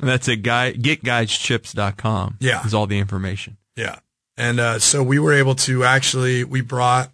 [0.00, 2.36] And that's at guy getguyschips.com.
[2.40, 2.64] Yeah.
[2.66, 3.56] Is all the information.
[3.76, 3.98] yeah,
[4.36, 7.10] and uh, so we were able to actually we brought,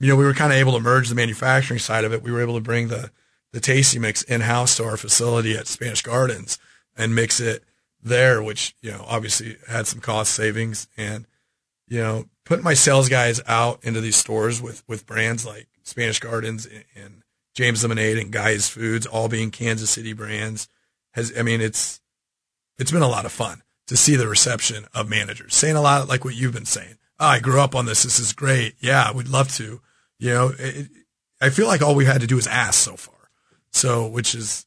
[0.00, 2.22] you know, we were kind of able to merge the manufacturing side of it.
[2.22, 3.10] We were able to bring the
[3.52, 6.58] the tasty mix in house to our facility at Spanish Gardens
[6.96, 7.64] and mix it
[8.02, 11.26] there, which you know obviously had some cost savings and
[11.88, 16.20] you know putting my sales guys out into these stores with with brands like Spanish
[16.20, 17.22] Gardens and, and
[17.54, 20.68] James Lemonade and Guys Foods, all being Kansas City brands,
[21.12, 22.00] has I mean it's
[22.78, 26.08] it's been a lot of fun to see the reception of managers saying a lot
[26.08, 26.98] like what you've been saying.
[27.20, 28.04] Oh, I grew up on this.
[28.04, 28.74] This is great.
[28.80, 29.80] Yeah, we'd love to.
[30.20, 30.88] You know, it,
[31.40, 33.17] I feel like all we've had to do is ask so far.
[33.72, 34.66] So, which is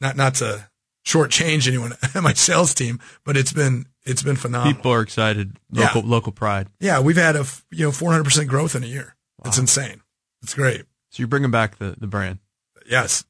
[0.00, 0.68] not not to
[1.06, 4.74] shortchange anyone at my sales team, but it's been it's been phenomenal.
[4.74, 5.56] People are excited.
[5.70, 5.86] Yeah.
[5.86, 6.68] Local local pride.
[6.80, 9.16] yeah, we've had a you know 400 percent growth in a year.
[9.44, 10.00] It's insane.
[10.42, 10.82] It's great.
[11.10, 12.38] So you're bringing back the, the brand.
[12.86, 13.24] Yes.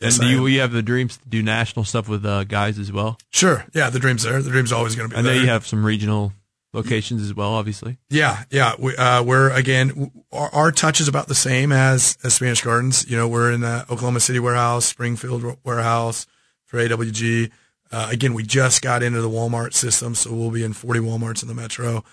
[0.00, 2.78] Yes, and do you, you have the dreams to do national stuff with uh, guys
[2.78, 3.18] as well?
[3.30, 3.64] Sure.
[3.74, 4.40] Yeah, the dream's there.
[4.40, 5.40] The dream's always going to be I know there.
[5.42, 6.32] you have some regional
[6.72, 7.98] locations as well, obviously.
[8.10, 8.74] Yeah, yeah.
[8.78, 13.08] We, uh, we're again, our, our touch is about the same as, as Spanish Gardens.
[13.10, 16.26] You know, we're in the Oklahoma City warehouse, Springfield warehouse
[16.66, 17.50] for AWG.
[17.92, 21.42] Uh, again, we just got into the Walmart system, so we'll be in 40 Walmarts
[21.42, 22.04] in the metro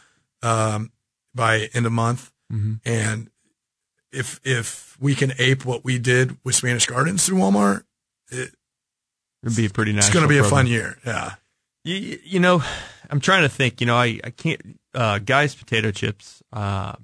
[0.41, 0.91] um,
[1.35, 2.31] by end of month.
[2.85, 3.29] And
[4.11, 7.83] if if we can ape what we did with Spanish Gardens through Walmart,
[8.31, 8.51] it,
[9.43, 10.05] It'd be a pretty nice.
[10.05, 10.97] it's going to be a fun year.
[11.05, 11.35] Yeah.
[11.83, 12.63] You, you know,
[13.09, 13.81] I'm trying to think.
[13.81, 14.79] You know, I, I can't.
[14.93, 16.41] Uh, guys, potato chips.
[16.51, 16.97] Um,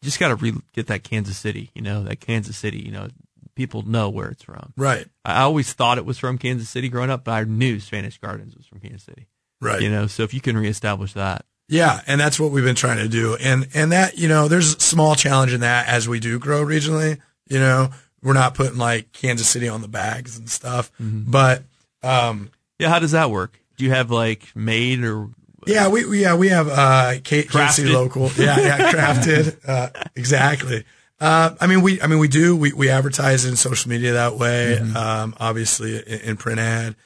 [0.00, 1.70] you just got to re- get that Kansas City.
[1.74, 2.78] You know, that Kansas City.
[2.80, 3.08] You know,
[3.54, 4.72] people know where it's from.
[4.76, 5.06] Right.
[5.24, 8.56] I always thought it was from Kansas City growing up, but I knew Spanish Gardens
[8.56, 9.28] was from Kansas City.
[9.60, 9.80] Right.
[9.80, 12.98] You know, so if you can reestablish that, Yeah, and that's what we've been trying
[12.98, 13.36] to do.
[13.40, 16.64] And and that, you know, there's a small challenge in that as we do grow
[16.64, 17.90] regionally, you know,
[18.22, 20.90] we're not putting like Kansas City on the bags and stuff.
[21.00, 21.62] But
[22.02, 22.88] um yeah.
[22.88, 23.58] How does that work?
[23.76, 25.30] Do you have like made or
[25.66, 28.30] yeah, we, we yeah, we have uh K- Kansas City local.
[28.36, 29.56] Yeah, yeah, crafted.
[29.68, 30.84] Uh exactly.
[31.20, 34.34] Uh, I mean, we, I mean, we do, we, we advertise in social media that
[34.36, 34.76] way.
[34.78, 36.96] Um, obviously in, in print ad.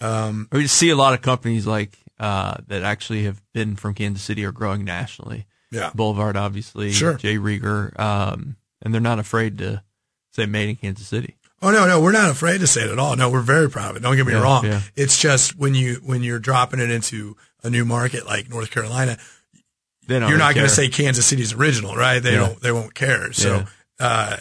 [0.00, 4.22] Um, you see a lot of companies like uh, that actually have been from Kansas
[4.22, 5.46] City or growing nationally.
[5.72, 5.90] yeah.
[5.94, 7.14] Boulevard, obviously, Sure.
[7.14, 9.82] Jay Rieger, um, and they're not afraid to
[10.32, 11.36] say made in Kansas City.
[11.62, 13.16] Oh no, no, we're not afraid to say it at all.
[13.16, 14.02] No, we're very proud of it.
[14.02, 14.64] Don't get me Yeah, wrong.
[14.66, 14.82] yeah.
[14.94, 19.16] It's just when you when you're dropping it into a new market like North Carolina,
[20.06, 22.20] you're not going to say Kansas City's original, right?
[22.20, 22.38] They Yeah.
[22.48, 22.60] don't.
[22.60, 23.32] They won't care.
[23.32, 23.66] So,
[24.00, 24.06] Yeah.
[24.06, 24.36] uh,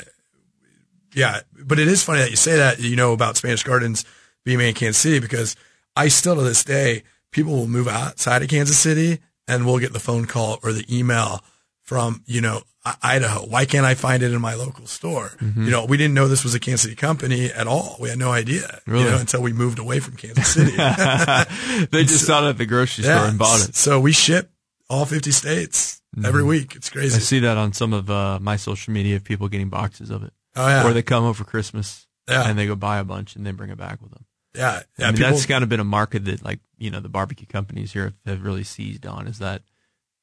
[1.13, 1.39] yeah.
[1.63, 2.80] But it is funny that you say that.
[2.80, 4.06] You know about Spanish Gardens
[4.43, 5.56] being made in Kansas City because
[5.95, 9.93] I still to this day people will move outside of Kansas City and we'll get
[9.93, 11.43] the phone call or the email
[11.82, 12.63] from you know
[13.02, 13.45] Idaho.
[13.48, 15.30] Why can't I find it in my local store?
[15.39, 15.65] Mm-hmm.
[15.65, 17.98] You know, we didn't know this was a Kansas City company at all.
[18.00, 18.82] We had no idea.
[18.86, 19.06] Really?
[19.06, 20.71] You know, until we moved away from Kansas City.
[21.91, 23.76] they just saw it at the grocery store and bought it.
[23.76, 24.52] So we ship
[24.89, 26.76] all 50 states every week.
[26.76, 27.00] It's Mm-hmm.
[27.15, 30.24] I see that on some of uh, my social media of people getting boxes of
[30.24, 30.32] it.
[30.56, 30.88] Oh yeah.
[30.88, 32.48] Or they come over for Christmas Yeah.
[32.48, 34.26] and they go buy a bunch and then bring it back with them.
[34.56, 34.82] yeah.
[34.98, 35.08] Yeah.
[35.08, 37.48] I mean, people, that's kind of been a market that, like, you know, the barbecue
[37.48, 39.63] companies here have really seized on is that,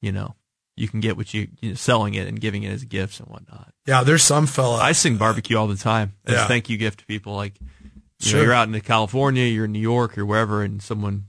[0.01, 0.35] you know,
[0.83, 3.29] you can get what you, you know, selling it and giving it as gifts and
[3.29, 3.73] whatnot.
[3.87, 4.79] yeah, there's some fella.
[4.79, 6.45] I sing barbecue all the time as Yeah.
[6.45, 7.37] a thank you gift to people.
[7.37, 7.69] Like, you
[8.31, 8.41] Sure.
[8.41, 11.27] know, you're out in California, you're in New York or wherever, and someone,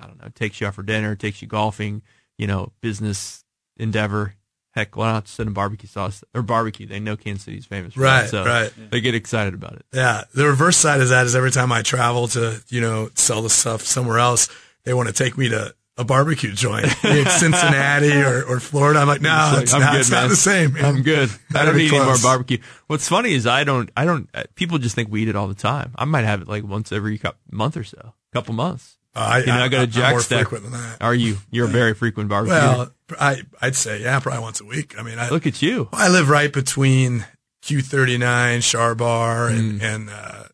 [0.00, 2.00] I don't know, takes you out for dinner, takes you golfing,
[2.38, 3.44] you know, business
[3.76, 4.34] endeavor.
[4.72, 6.86] Heck, why not send them barbecue sauce or barbecue?
[6.86, 8.72] They know Kansas City's famous for Right, that, so right.
[8.90, 9.84] they get excited about it.
[9.92, 10.24] yeah.
[10.32, 13.50] The reverse side of that is every time I travel to, you know, sell the
[13.50, 14.48] stuff somewhere else,
[14.84, 19.00] they want to take me to a barbecue joint in Cincinnati or, or Florida.
[19.00, 20.72] I'm like, no, It's it's, like, not, good, it's not the same.
[20.72, 20.84] man.
[20.84, 21.30] I'm good.
[21.54, 22.58] I don't be need any more barbecue.
[22.86, 25.48] What's funny is I don't, I don't, uh, people just think we eat it all
[25.48, 25.92] the time.
[25.96, 28.96] I might have it like once every month or so, couple months.
[29.14, 30.48] Uh, I, You know, I, got a I'm jack more stack.
[30.48, 31.02] frequent than that.
[31.02, 31.36] Are you?
[31.50, 32.54] You're a very frequent barbecue.
[32.56, 34.94] Well, I, I'd say, yeah, probably once a week.
[34.98, 35.88] I mean, I, Look at you.
[35.92, 37.26] I live right between
[37.62, 40.44] Q39, Char Bar, and, and uh,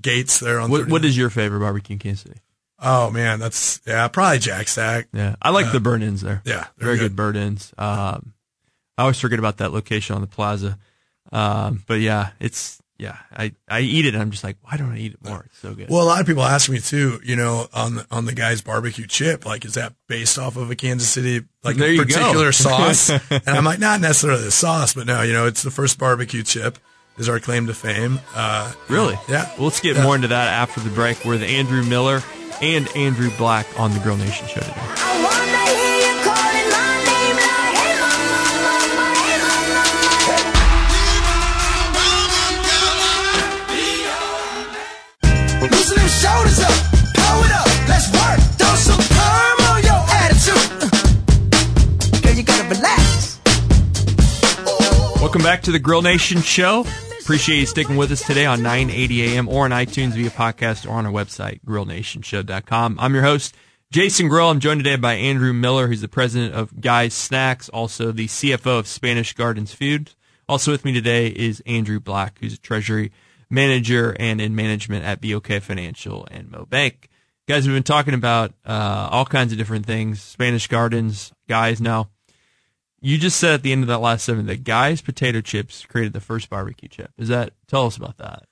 [0.00, 0.72] Gates there on Mm.
[0.72, 2.40] What, what is your favorite barbecue in Kansas City?
[2.82, 5.08] Oh, man, that's, yeah, probably Jack Stack.
[5.12, 6.42] Yeah, I like the burnt ends there.
[6.44, 7.10] Yeah, very good.
[7.12, 7.72] good, burnt ends.
[7.78, 8.34] Um,
[8.98, 10.78] I always forget about that location on the plaza.
[11.30, 13.16] Um, but yeah, it's yeah.
[13.34, 14.14] I, I eat it.
[14.14, 15.44] and I'm just like, why don't I eat it more?
[15.46, 15.88] It's so good.
[15.88, 18.60] Well, a lot of people ask me too, you know, on the, on the guy's
[18.60, 22.52] barbecue chip, like, is that based off of a Kansas City, like There a particular
[22.52, 23.10] sauce?
[23.10, 26.42] and I'm like, not necessarily the sauce, but no, you know, it's the first barbecue
[26.42, 26.78] chip
[27.18, 28.20] is our claim to fame.
[28.34, 29.18] Uh, Really?
[29.28, 29.46] Yeah.
[29.56, 30.02] Well, let's get Yeah.
[30.04, 31.24] more into that after the break.
[31.24, 32.22] We're the Andrew Miller
[32.62, 34.72] and Andrew Black on the Grill Nation show today.
[34.76, 39.82] I wanna hear you calling my name like, hey mama, mama, hey mama.
[45.74, 46.76] Loosen them shoulders up,
[47.18, 48.38] pull it up, let's work.
[48.56, 49.02] Throw some
[49.82, 50.62] your attitude.
[52.22, 53.40] Girl, you gotta relax.
[55.20, 56.86] Welcome back to the Grill Nation show.
[57.22, 60.94] Appreciate you sticking with us today on 980 AM or on iTunes via podcast or
[60.94, 62.96] on our website, grillnationshow.com.
[62.98, 63.54] I'm your host,
[63.92, 64.50] Jason Grill.
[64.50, 68.80] I'm joined today by Andrew Miller, who's the president of Guys Snacks, also the CFO
[68.80, 70.10] of Spanish Gardens Food.
[70.48, 73.12] Also with me today is Andrew Black, who's a treasury
[73.48, 77.08] manager and in management at BOK Financial and Mo Bank.
[77.46, 81.80] Guys, we've been talking about uh, all kinds of different things, Spanish Gardens, guys.
[81.80, 82.10] Now,
[83.02, 86.12] you just said at the end of that last segment that Guy's potato chips created
[86.12, 87.10] the first barbecue chip.
[87.18, 87.52] Is that?
[87.66, 88.44] Tell us about that.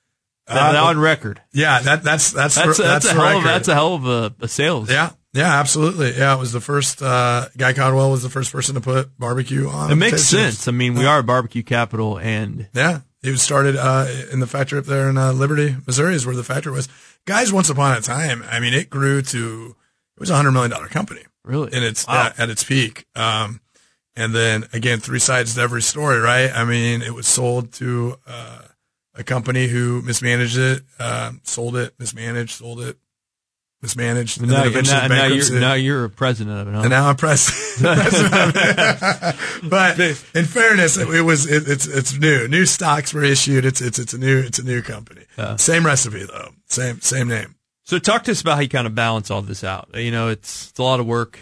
[0.47, 1.41] That- Uh, on record.
[1.53, 1.81] Yeah.
[1.81, 4.35] That, that's, that's, That's a, that's, that's a hell of that's a hell of a,
[4.41, 4.91] a sales.
[4.91, 6.17] Yeah, yeah, absolutely.
[6.17, 7.01] Yeah, it was the first.
[7.01, 9.93] Uh, Guy Caldwell was the first person to put barbecue on.
[9.93, 10.57] it makes potato chips.
[10.59, 10.69] sense.
[10.69, 14.47] I mean, we are a barbecue capital, and Yeah, it was started uh, in the
[14.49, 16.89] factory up there in uh, Liberty, Missouri, is where the factory was.
[17.27, 19.77] Guys, once upon a time, I mean, it grew to
[20.17, 22.27] it was a hundred million dollar company really, and its Wow.
[22.27, 23.07] at, at its peak.
[23.15, 23.61] Um,
[24.17, 26.51] and then again, three sides to every story, right?
[26.53, 28.63] I mean, it was sold to uh,
[29.15, 32.97] a company who mismanaged it, um, sold it, mismanaged, sold it,
[33.83, 36.75] mismanaged, and now, and now, now you're now you're a president of it.
[36.75, 36.81] Huh?
[36.81, 37.61] and now I'm president.
[39.71, 40.01] but
[40.35, 42.49] in fairness, it, it was it, it's it's new.
[42.49, 43.65] New stocks were issued.
[43.65, 45.23] It's it's it's a new it's a new company.
[45.57, 46.51] Same recipe though.
[46.67, 47.55] Same same name.
[47.85, 49.89] So talk to us about how you kind of balance all this out.
[49.95, 51.39] You know, it's it's a lot of work,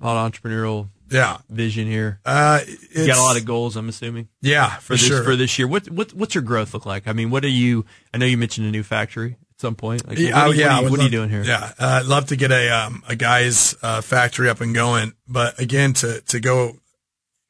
[0.00, 1.38] a lot of entrepreneurial Yeah.
[1.48, 2.20] vision here.
[2.24, 2.60] Uh,
[2.94, 5.24] You got a lot of goals, I'm assuming, yeah for for this sure.
[5.24, 5.68] for this year.
[5.68, 7.08] What what what's your growth look like?
[7.08, 7.84] I mean, what are you?
[8.12, 10.06] I know you mentioned a new factory at some point.
[10.06, 11.44] Like, Yeah, what, are yeah, what, are you, what are you doing here?
[11.44, 15.12] Yeah, uh, I'd love to get a um, a guy's uh, factory up and going,
[15.26, 16.78] but again, to to go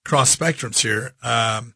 [0.05, 1.75] cross spectrums here, um,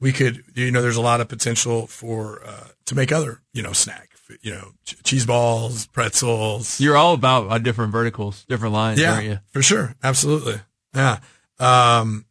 [0.00, 3.62] we could you know there's a lot of potential for uh, to make other you
[3.62, 4.10] know snack
[4.42, 4.72] you know
[5.04, 6.80] cheese balls, pretzels.
[6.80, 9.38] You're all about uh, different verticals, different lines, yeah, aren't you?
[9.52, 10.60] for sure, absolutely.
[10.94, 11.18] Yeah,
[11.58, 12.24] um,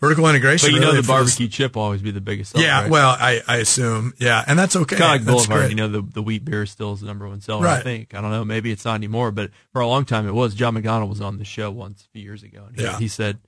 [0.00, 0.68] vertical integration.
[0.68, 2.64] But you know really the for this- barbecue chip will always be the biggest seller.
[2.64, 2.90] Yeah, right?
[2.90, 4.96] well, I, I assume, yeah, and that's okay.
[4.96, 5.60] kind of like That's Boulevard.
[5.60, 5.70] great.
[5.70, 7.66] You know, the the wheat beer still is the number one seller.
[7.66, 7.82] I Right.
[7.82, 8.14] think.
[8.14, 8.44] I don't know.
[8.44, 10.54] Maybe it's not anymore, but for a long time it was.
[10.54, 12.98] John McDonald was on the show once a few years ago, and he, Yeah.
[12.98, 13.38] he said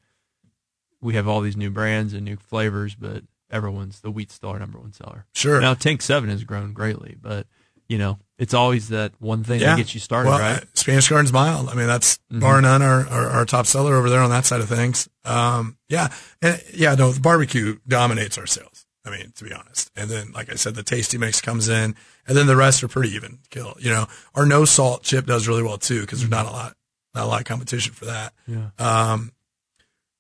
[1.01, 4.59] we have all these new brands and new flavors, but everyone's the wheat still our
[4.59, 5.27] number one seller.
[5.35, 5.61] Sure.
[5.61, 7.47] Now Tank Seven has grown greatly, but
[7.89, 9.67] you know it's always that one thing yeah.
[9.67, 10.57] that gets you started, well, right?
[10.57, 10.65] Mm-hmm.
[10.65, 11.69] uh, Spanish Garden's mild.
[11.69, 14.63] I mean, that's bar none our, our, our top seller over there on that side
[14.63, 15.11] of things.
[15.27, 16.09] Um, yeah.
[16.41, 18.87] And yeah, no, the barbecue dominates our sales.
[19.05, 19.91] I mean, to be honest.
[19.95, 21.95] And then, like I said, the tasty mix comes in
[22.27, 23.77] and then the rest are pretty even kill.
[23.79, 26.77] You know, our no salt chip does really well too because there's not a lot,
[27.15, 28.33] not a lot of competition for that.
[28.47, 28.71] Yeah.
[28.79, 29.33] Um,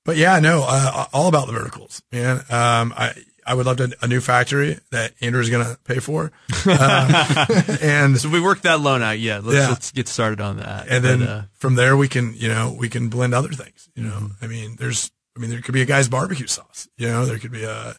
[0.04, 2.38] but yeah, no, uh, all about the verticals, man.
[2.50, 3.14] Um, I,
[3.51, 6.30] I would love to, a new factory that Andrew's going to pay for.
[6.64, 7.46] Uh,
[7.82, 9.18] and So we worked that loan out.
[9.18, 9.68] Yeah, let's Yeah.
[9.68, 10.86] let's get started on that.
[10.88, 13.88] and then But, uh, from there we can you know we can blend other things
[13.96, 14.44] you know Mm-hmm.
[14.44, 17.38] i mean there's i mean there could be a guy's barbecue sauce you know there
[17.38, 17.96] could be a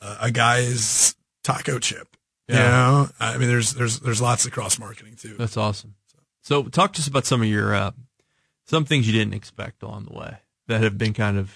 [0.00, 2.16] a, guy's taco chip
[2.48, 2.68] you Yeah.
[2.70, 5.94] know i mean there's there's there's lots of cross marketing too That's awesome.
[6.42, 7.92] So talk to us about some of your uh,
[8.66, 10.38] some things you didn't expect along the way
[10.68, 11.52] that have been kind of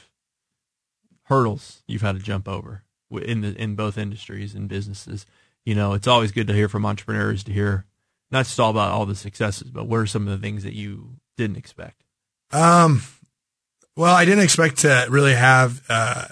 [1.24, 5.26] hurdles you've had to jump over in the in both industries and businesses.
[5.64, 7.84] You know, it's always good to hear from entrepreneurs to hear
[8.30, 10.74] not just all about all the successes, but what are some of the things that
[10.74, 12.04] you didn't expect?
[12.50, 13.02] um
[13.94, 16.26] well i didn't expect to really have uh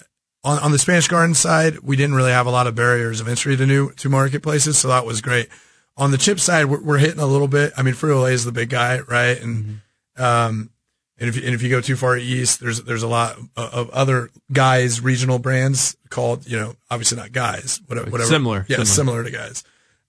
[0.47, 3.27] on, on the Spanish Garden side, we didn't really have a lot of barriers of
[3.27, 5.49] entry to new to marketplaces, so that was great.
[5.97, 7.72] On the chip side, we're, we're hitting a little bit.
[7.77, 9.43] I mean, Frito Lay is the big guy, right?
[9.43, 9.81] And
[10.16, 10.70] um,
[11.19, 13.91] and if you, and if you go too far east, there's there's a lot of,
[13.91, 19.23] other guys regional brands called you know obviously not guys whatever whatever Similar, yeah similar.
[19.23, 19.64] similar, to guys.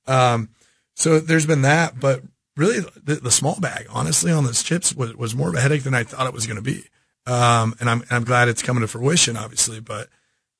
[0.06, 0.50] Um,
[0.96, 2.24] so there's been that, but
[2.56, 5.84] really the, the small bag honestly on those chips was, was more of a headache
[5.84, 6.86] than I thought it was going to be.
[7.26, 10.10] Um, and I'm I'm glad it's coming to fruition, obviously, but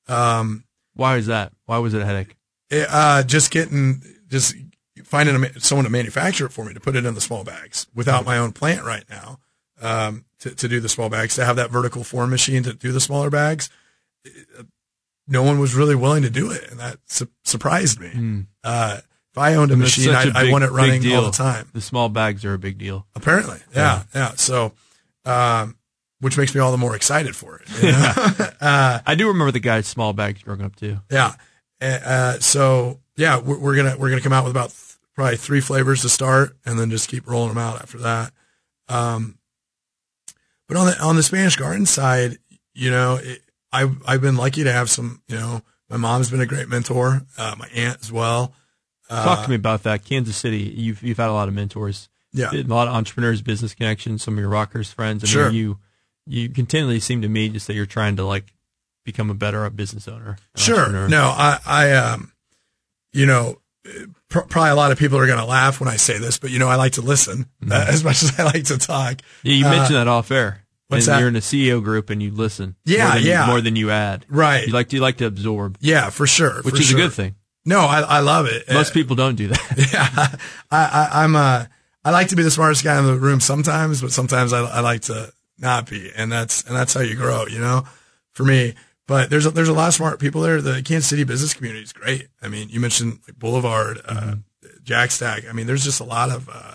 [0.06, 1.52] um, Why is that?
[1.66, 2.36] Why was it a headache?
[2.70, 4.54] it, uh, just getting just
[5.04, 7.86] finding a, someone to manufacture it for me to put it in the small bags
[7.94, 9.38] without my own plant right now
[9.80, 12.92] um, to, to do the small bags to have that vertical form machine to do
[12.92, 13.68] the smaller bags
[14.58, 14.62] uh,
[15.26, 18.98] no one was really willing to do it and that su- surprised me uh,
[19.32, 21.68] if i owned a machine I'd, a I big- want it running all the time
[21.72, 23.06] The small bags are a big deal.
[23.14, 24.72] apparently yeah yeah, so
[25.24, 25.76] um,
[26.20, 28.50] which makes me all the more excited for it you know?
[29.06, 30.98] I do remember the guy's small bags growing up too.
[31.10, 31.34] Yeah.
[31.80, 35.60] Uh, so yeah, we're, we're gonna we're gonna come out with about th- probably three
[35.60, 38.32] flavors to start, and then just keep rolling them out after that.
[38.88, 39.37] Um,
[40.68, 42.38] but on the on the Spanish Garden side,
[42.74, 43.40] you know, it,
[43.72, 45.22] I've I've been lucky to have some.
[45.28, 48.52] You know, my mom's been a great mentor, uh, my aunt as well.
[49.08, 50.04] Talk to me about that.
[50.04, 52.08] Kansas City, you've you've had a lot of mentors.
[52.32, 52.50] Yeah.
[52.52, 55.24] a lot of entrepreneurs, business connections, some of your Rockhurst friends.
[55.24, 55.46] I Sure.
[55.46, 55.78] mean, you
[56.26, 58.52] you continually seem to me just that you're trying to like
[59.06, 60.36] become a better business owner.
[60.56, 61.08] Sure.
[61.08, 62.32] No, I, I, um,
[63.14, 63.62] you know,
[64.28, 66.58] probably a lot of people are going to laugh when I say this, but you
[66.58, 69.20] know, I like to listen uh, as much as I like to talk.
[69.42, 70.64] Yeah, you Uh, mentioned that off air.
[70.88, 71.18] what's and that?
[71.20, 72.76] You're in a CEO group and you listen.
[72.84, 73.44] Yeah, more than yeah.
[73.46, 74.26] You, more than you add.
[74.28, 74.66] Right.
[74.66, 76.62] You like to you like to absorb, Yeah, for sure.
[76.62, 76.98] which for is sure.
[76.98, 77.34] a good thing.
[77.64, 78.64] No, I, I love it.
[78.72, 79.88] Most Uh, people don't do that.
[79.92, 80.36] yeah,
[80.70, 81.66] I, I, I'm uh,
[82.04, 84.80] I like to be the smartest guy in the room sometimes, but sometimes I, I
[84.80, 87.84] like to not be, and that's and that's how you grow, you know.
[88.32, 88.74] For me,
[89.08, 90.60] but there's a, there's a lot of smart people there.
[90.60, 92.28] The Kansas City business community is great.
[92.42, 94.36] I mean, you mentioned like Boulevard, uh,
[94.84, 95.44] Jack Stack.
[95.48, 96.74] I mean, there's just a lot of uh,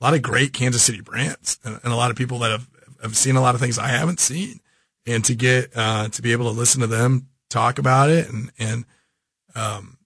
[0.00, 2.68] a lot of great Kansas City brands, and, and a lot of people that have
[3.00, 4.60] have seen a lot of things I haven't seen,
[5.06, 8.50] and to get uh, to be able to listen to them talk about it and
[8.58, 8.84] and
[9.54, 9.98] um,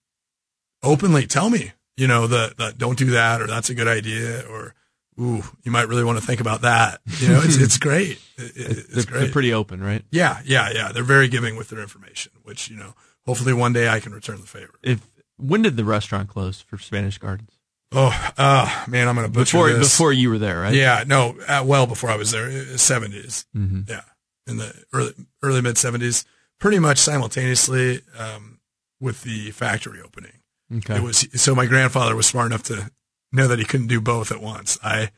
[0.83, 4.43] openly tell me, you know, that that don't do that or that's a good idea
[4.47, 4.75] or
[5.19, 7.01] ooh, you might really want to think about that.
[7.19, 8.19] You know, it's it's great.
[8.37, 9.19] It- it- it's they're, great.
[9.21, 10.03] they're pretty open, right?
[10.11, 10.91] yeah, yeah, yeah.
[10.91, 12.93] They're very giving with their information, which you know,
[13.25, 14.73] hopefully one day I can return the favor.
[14.83, 14.99] If
[15.37, 17.51] when did the restaurant close for Spanish Gardens?
[17.91, 19.89] Oh, uh, man, I'm gonna butcher Before this.
[19.91, 20.73] before you were there, right?
[20.75, 23.45] Yeah, no, uh, well before I was there, 70s.
[23.57, 23.81] Mm-hmm.
[23.87, 24.01] Yeah,
[24.47, 26.23] in the early early mid 70s,
[26.59, 28.59] pretty much simultaneously um,
[28.99, 30.33] with the factory opening.
[30.77, 30.97] Okay.
[30.97, 32.91] It was so my grandfather was smart enough to
[33.31, 34.77] know that he couldn't do both at once.
[34.83, 35.09] I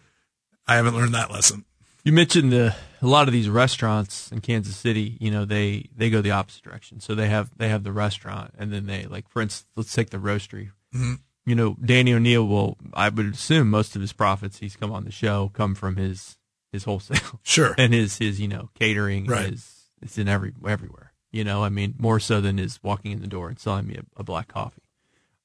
[0.67, 1.65] I haven't learned that lesson.
[2.03, 5.17] You mentioned the a lot of these restaurants in Kansas City.
[5.19, 6.99] You know, they they go the opposite direction.
[6.99, 10.09] So they have they have the restaurant, and then they like, for instance, let's take
[10.09, 10.71] the Roasterie.
[10.95, 11.19] Mhm.
[11.45, 12.77] You know, Danny O'Neill will.
[12.93, 16.37] I would assume most of his profits he's come on the show come from his
[16.71, 17.39] his wholesale.
[17.43, 17.75] Sure.
[17.77, 19.53] and his his you know catering Right.
[19.53, 21.13] is it's in every everywhere.
[21.31, 23.95] You know, I mean, more so than is walking in the door and selling me
[23.95, 24.80] a, a black coffee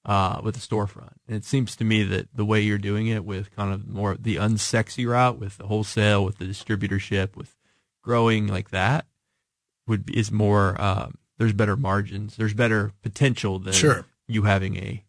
[0.07, 1.12] uh, with a storefront.
[1.28, 4.16] And it seems to me that the way you're doing it with kind of more
[4.18, 7.54] the unsexy route, with the wholesale, with the distributorship, with
[8.02, 9.04] growing like that,
[9.86, 10.80] would be, is more.
[10.80, 12.36] Uh, there's better margins.
[12.36, 14.07] There's better potential than Sure.
[14.26, 15.04] you having a,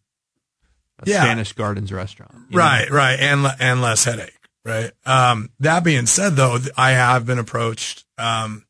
[0.98, 1.22] a Yeah.
[1.22, 2.32] Spanish Gardens restaurant.
[2.50, 2.64] you know?
[2.64, 4.34] Right, right, and and less headache.
[4.64, 4.90] Right.
[5.06, 8.66] Um, that being said, though, I have been approached um,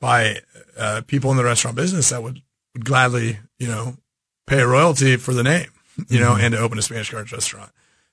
[0.00, 0.40] by
[0.78, 2.40] uh, people in the restaurant business that would,
[2.72, 3.96] would gladly, you know,
[4.46, 5.68] pay a royalty for the name,
[6.08, 6.40] you know, Mhm.
[6.42, 7.70] and to open a Spanish Gardens restaurant.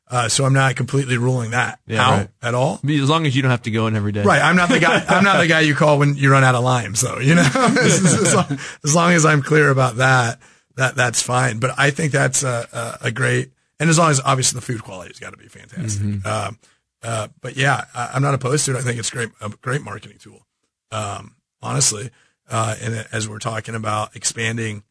[0.09, 2.29] Uh, so I'm not completely ruling that Yeah, out right.
[2.41, 2.79] at all.
[2.87, 4.21] As long as you don't have to go in every day.
[4.23, 4.41] Right.
[4.41, 5.03] I'm not the guy.
[5.07, 7.19] I'm not the guy you call when you run out of limes, though.
[7.19, 10.39] You know, as, long, as long as I'm clear about that,
[10.75, 11.59] that that's fine.
[11.59, 12.67] But I think that's a,
[13.01, 15.47] a, a great, and as long as obviously the food quality has got to be
[15.47, 16.03] fantastic.
[16.05, 16.25] Mhm.
[16.25, 16.59] Um,
[17.01, 18.77] uh, but yeah, I, I'm not opposed to it.
[18.77, 20.45] I think it's great, a great marketing tool.
[20.91, 22.11] Um, honestly,
[22.49, 24.83] uh, and as we're talking about expanding,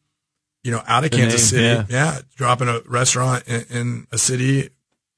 [0.63, 2.13] you know, out of The Kansas name, City, yeah.
[2.15, 4.69] yeah, dropping a restaurant in, in a city.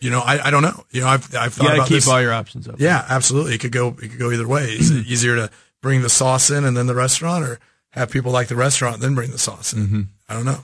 [0.02, 0.84] You know, I, I don't know.
[0.92, 2.08] You know, I've I've thought You gotta about keep this.
[2.08, 2.82] all your options open.
[2.82, 3.56] Yeah, absolutely.
[3.56, 3.90] It could go.
[3.90, 4.64] It could go either way.
[4.66, 5.50] Is it easier to
[5.82, 7.60] bring the sauce in and then the restaurant, or
[7.92, 9.80] have people like the restaurant and then bring the sauce in?
[9.84, 10.02] Mm-hmm.
[10.28, 10.60] I don't know.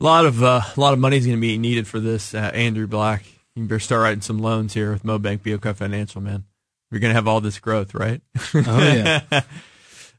[0.00, 2.34] A lot of uh, a lot of money is going to be needed for this.
[2.34, 3.24] Uh, Andrew Black,
[3.54, 6.44] you better start writing some loans here with MoBank BOK Financial, man.
[6.90, 8.20] You're going to have all this growth, right?
[8.54, 9.22] Oh, yeah.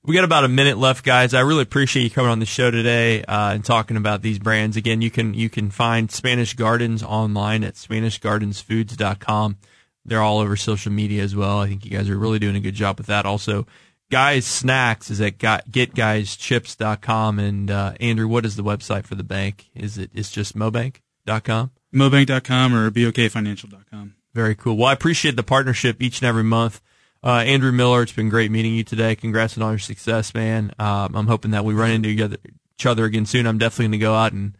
[0.07, 1.33] we got about a minute left, guys.
[1.33, 4.77] I really appreciate you coming on the show today uh, and talking about these brands.
[4.77, 9.57] Again, you can you can find Spanish Gardens online at SpanishGardensFoods.com.
[10.05, 11.59] They're all over social media as well.
[11.59, 13.25] I think you guys are really doing a good job with that.
[13.25, 13.67] Also,
[14.09, 17.39] Guys Snacks is at GetGuysChips.com.
[17.39, 19.69] And uh, Andrew, what is the website for the bank?
[19.75, 21.71] Is it it's just MoBank.com?
[21.93, 24.15] Mobank.com or BOKFinancial.com.
[24.33, 24.77] Very cool.
[24.77, 26.79] Well, I appreciate the partnership each and every month.
[27.23, 29.15] Uh, Andrew Miller, it's been great meeting you today.
[29.15, 30.71] Congrats on all your success, man.
[30.79, 33.47] Um, I'm hoping that we run into each other, again soon.
[33.47, 34.55] I'm definitely going to go out and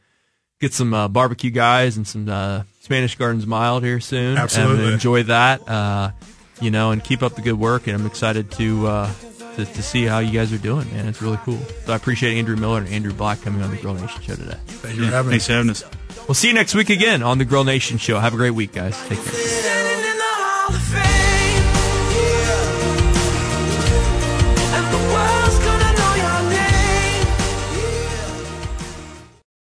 [0.60, 4.38] get some uh, barbecue guys and some uh, Spanish Gardens mild here soon.
[4.38, 4.78] I'm Absolutely.
[4.78, 6.12] gonna enjoy that, uh,
[6.62, 7.88] you know, and keep up the good work.
[7.88, 9.14] And I'm excited to, uh,
[9.56, 11.08] to to see how you guys are doing, man.
[11.08, 11.60] It's really cool.
[11.86, 14.58] So I appreciate Andrew Miller and Andrew Black coming on the Grill Nation show today.
[14.66, 15.34] Thank you for having me.
[15.34, 15.84] Thanks for having us.
[16.28, 18.20] We'll see you next week again on the Grill Nation show.
[18.20, 18.98] Have a great week, guys.
[19.08, 21.07] Take care.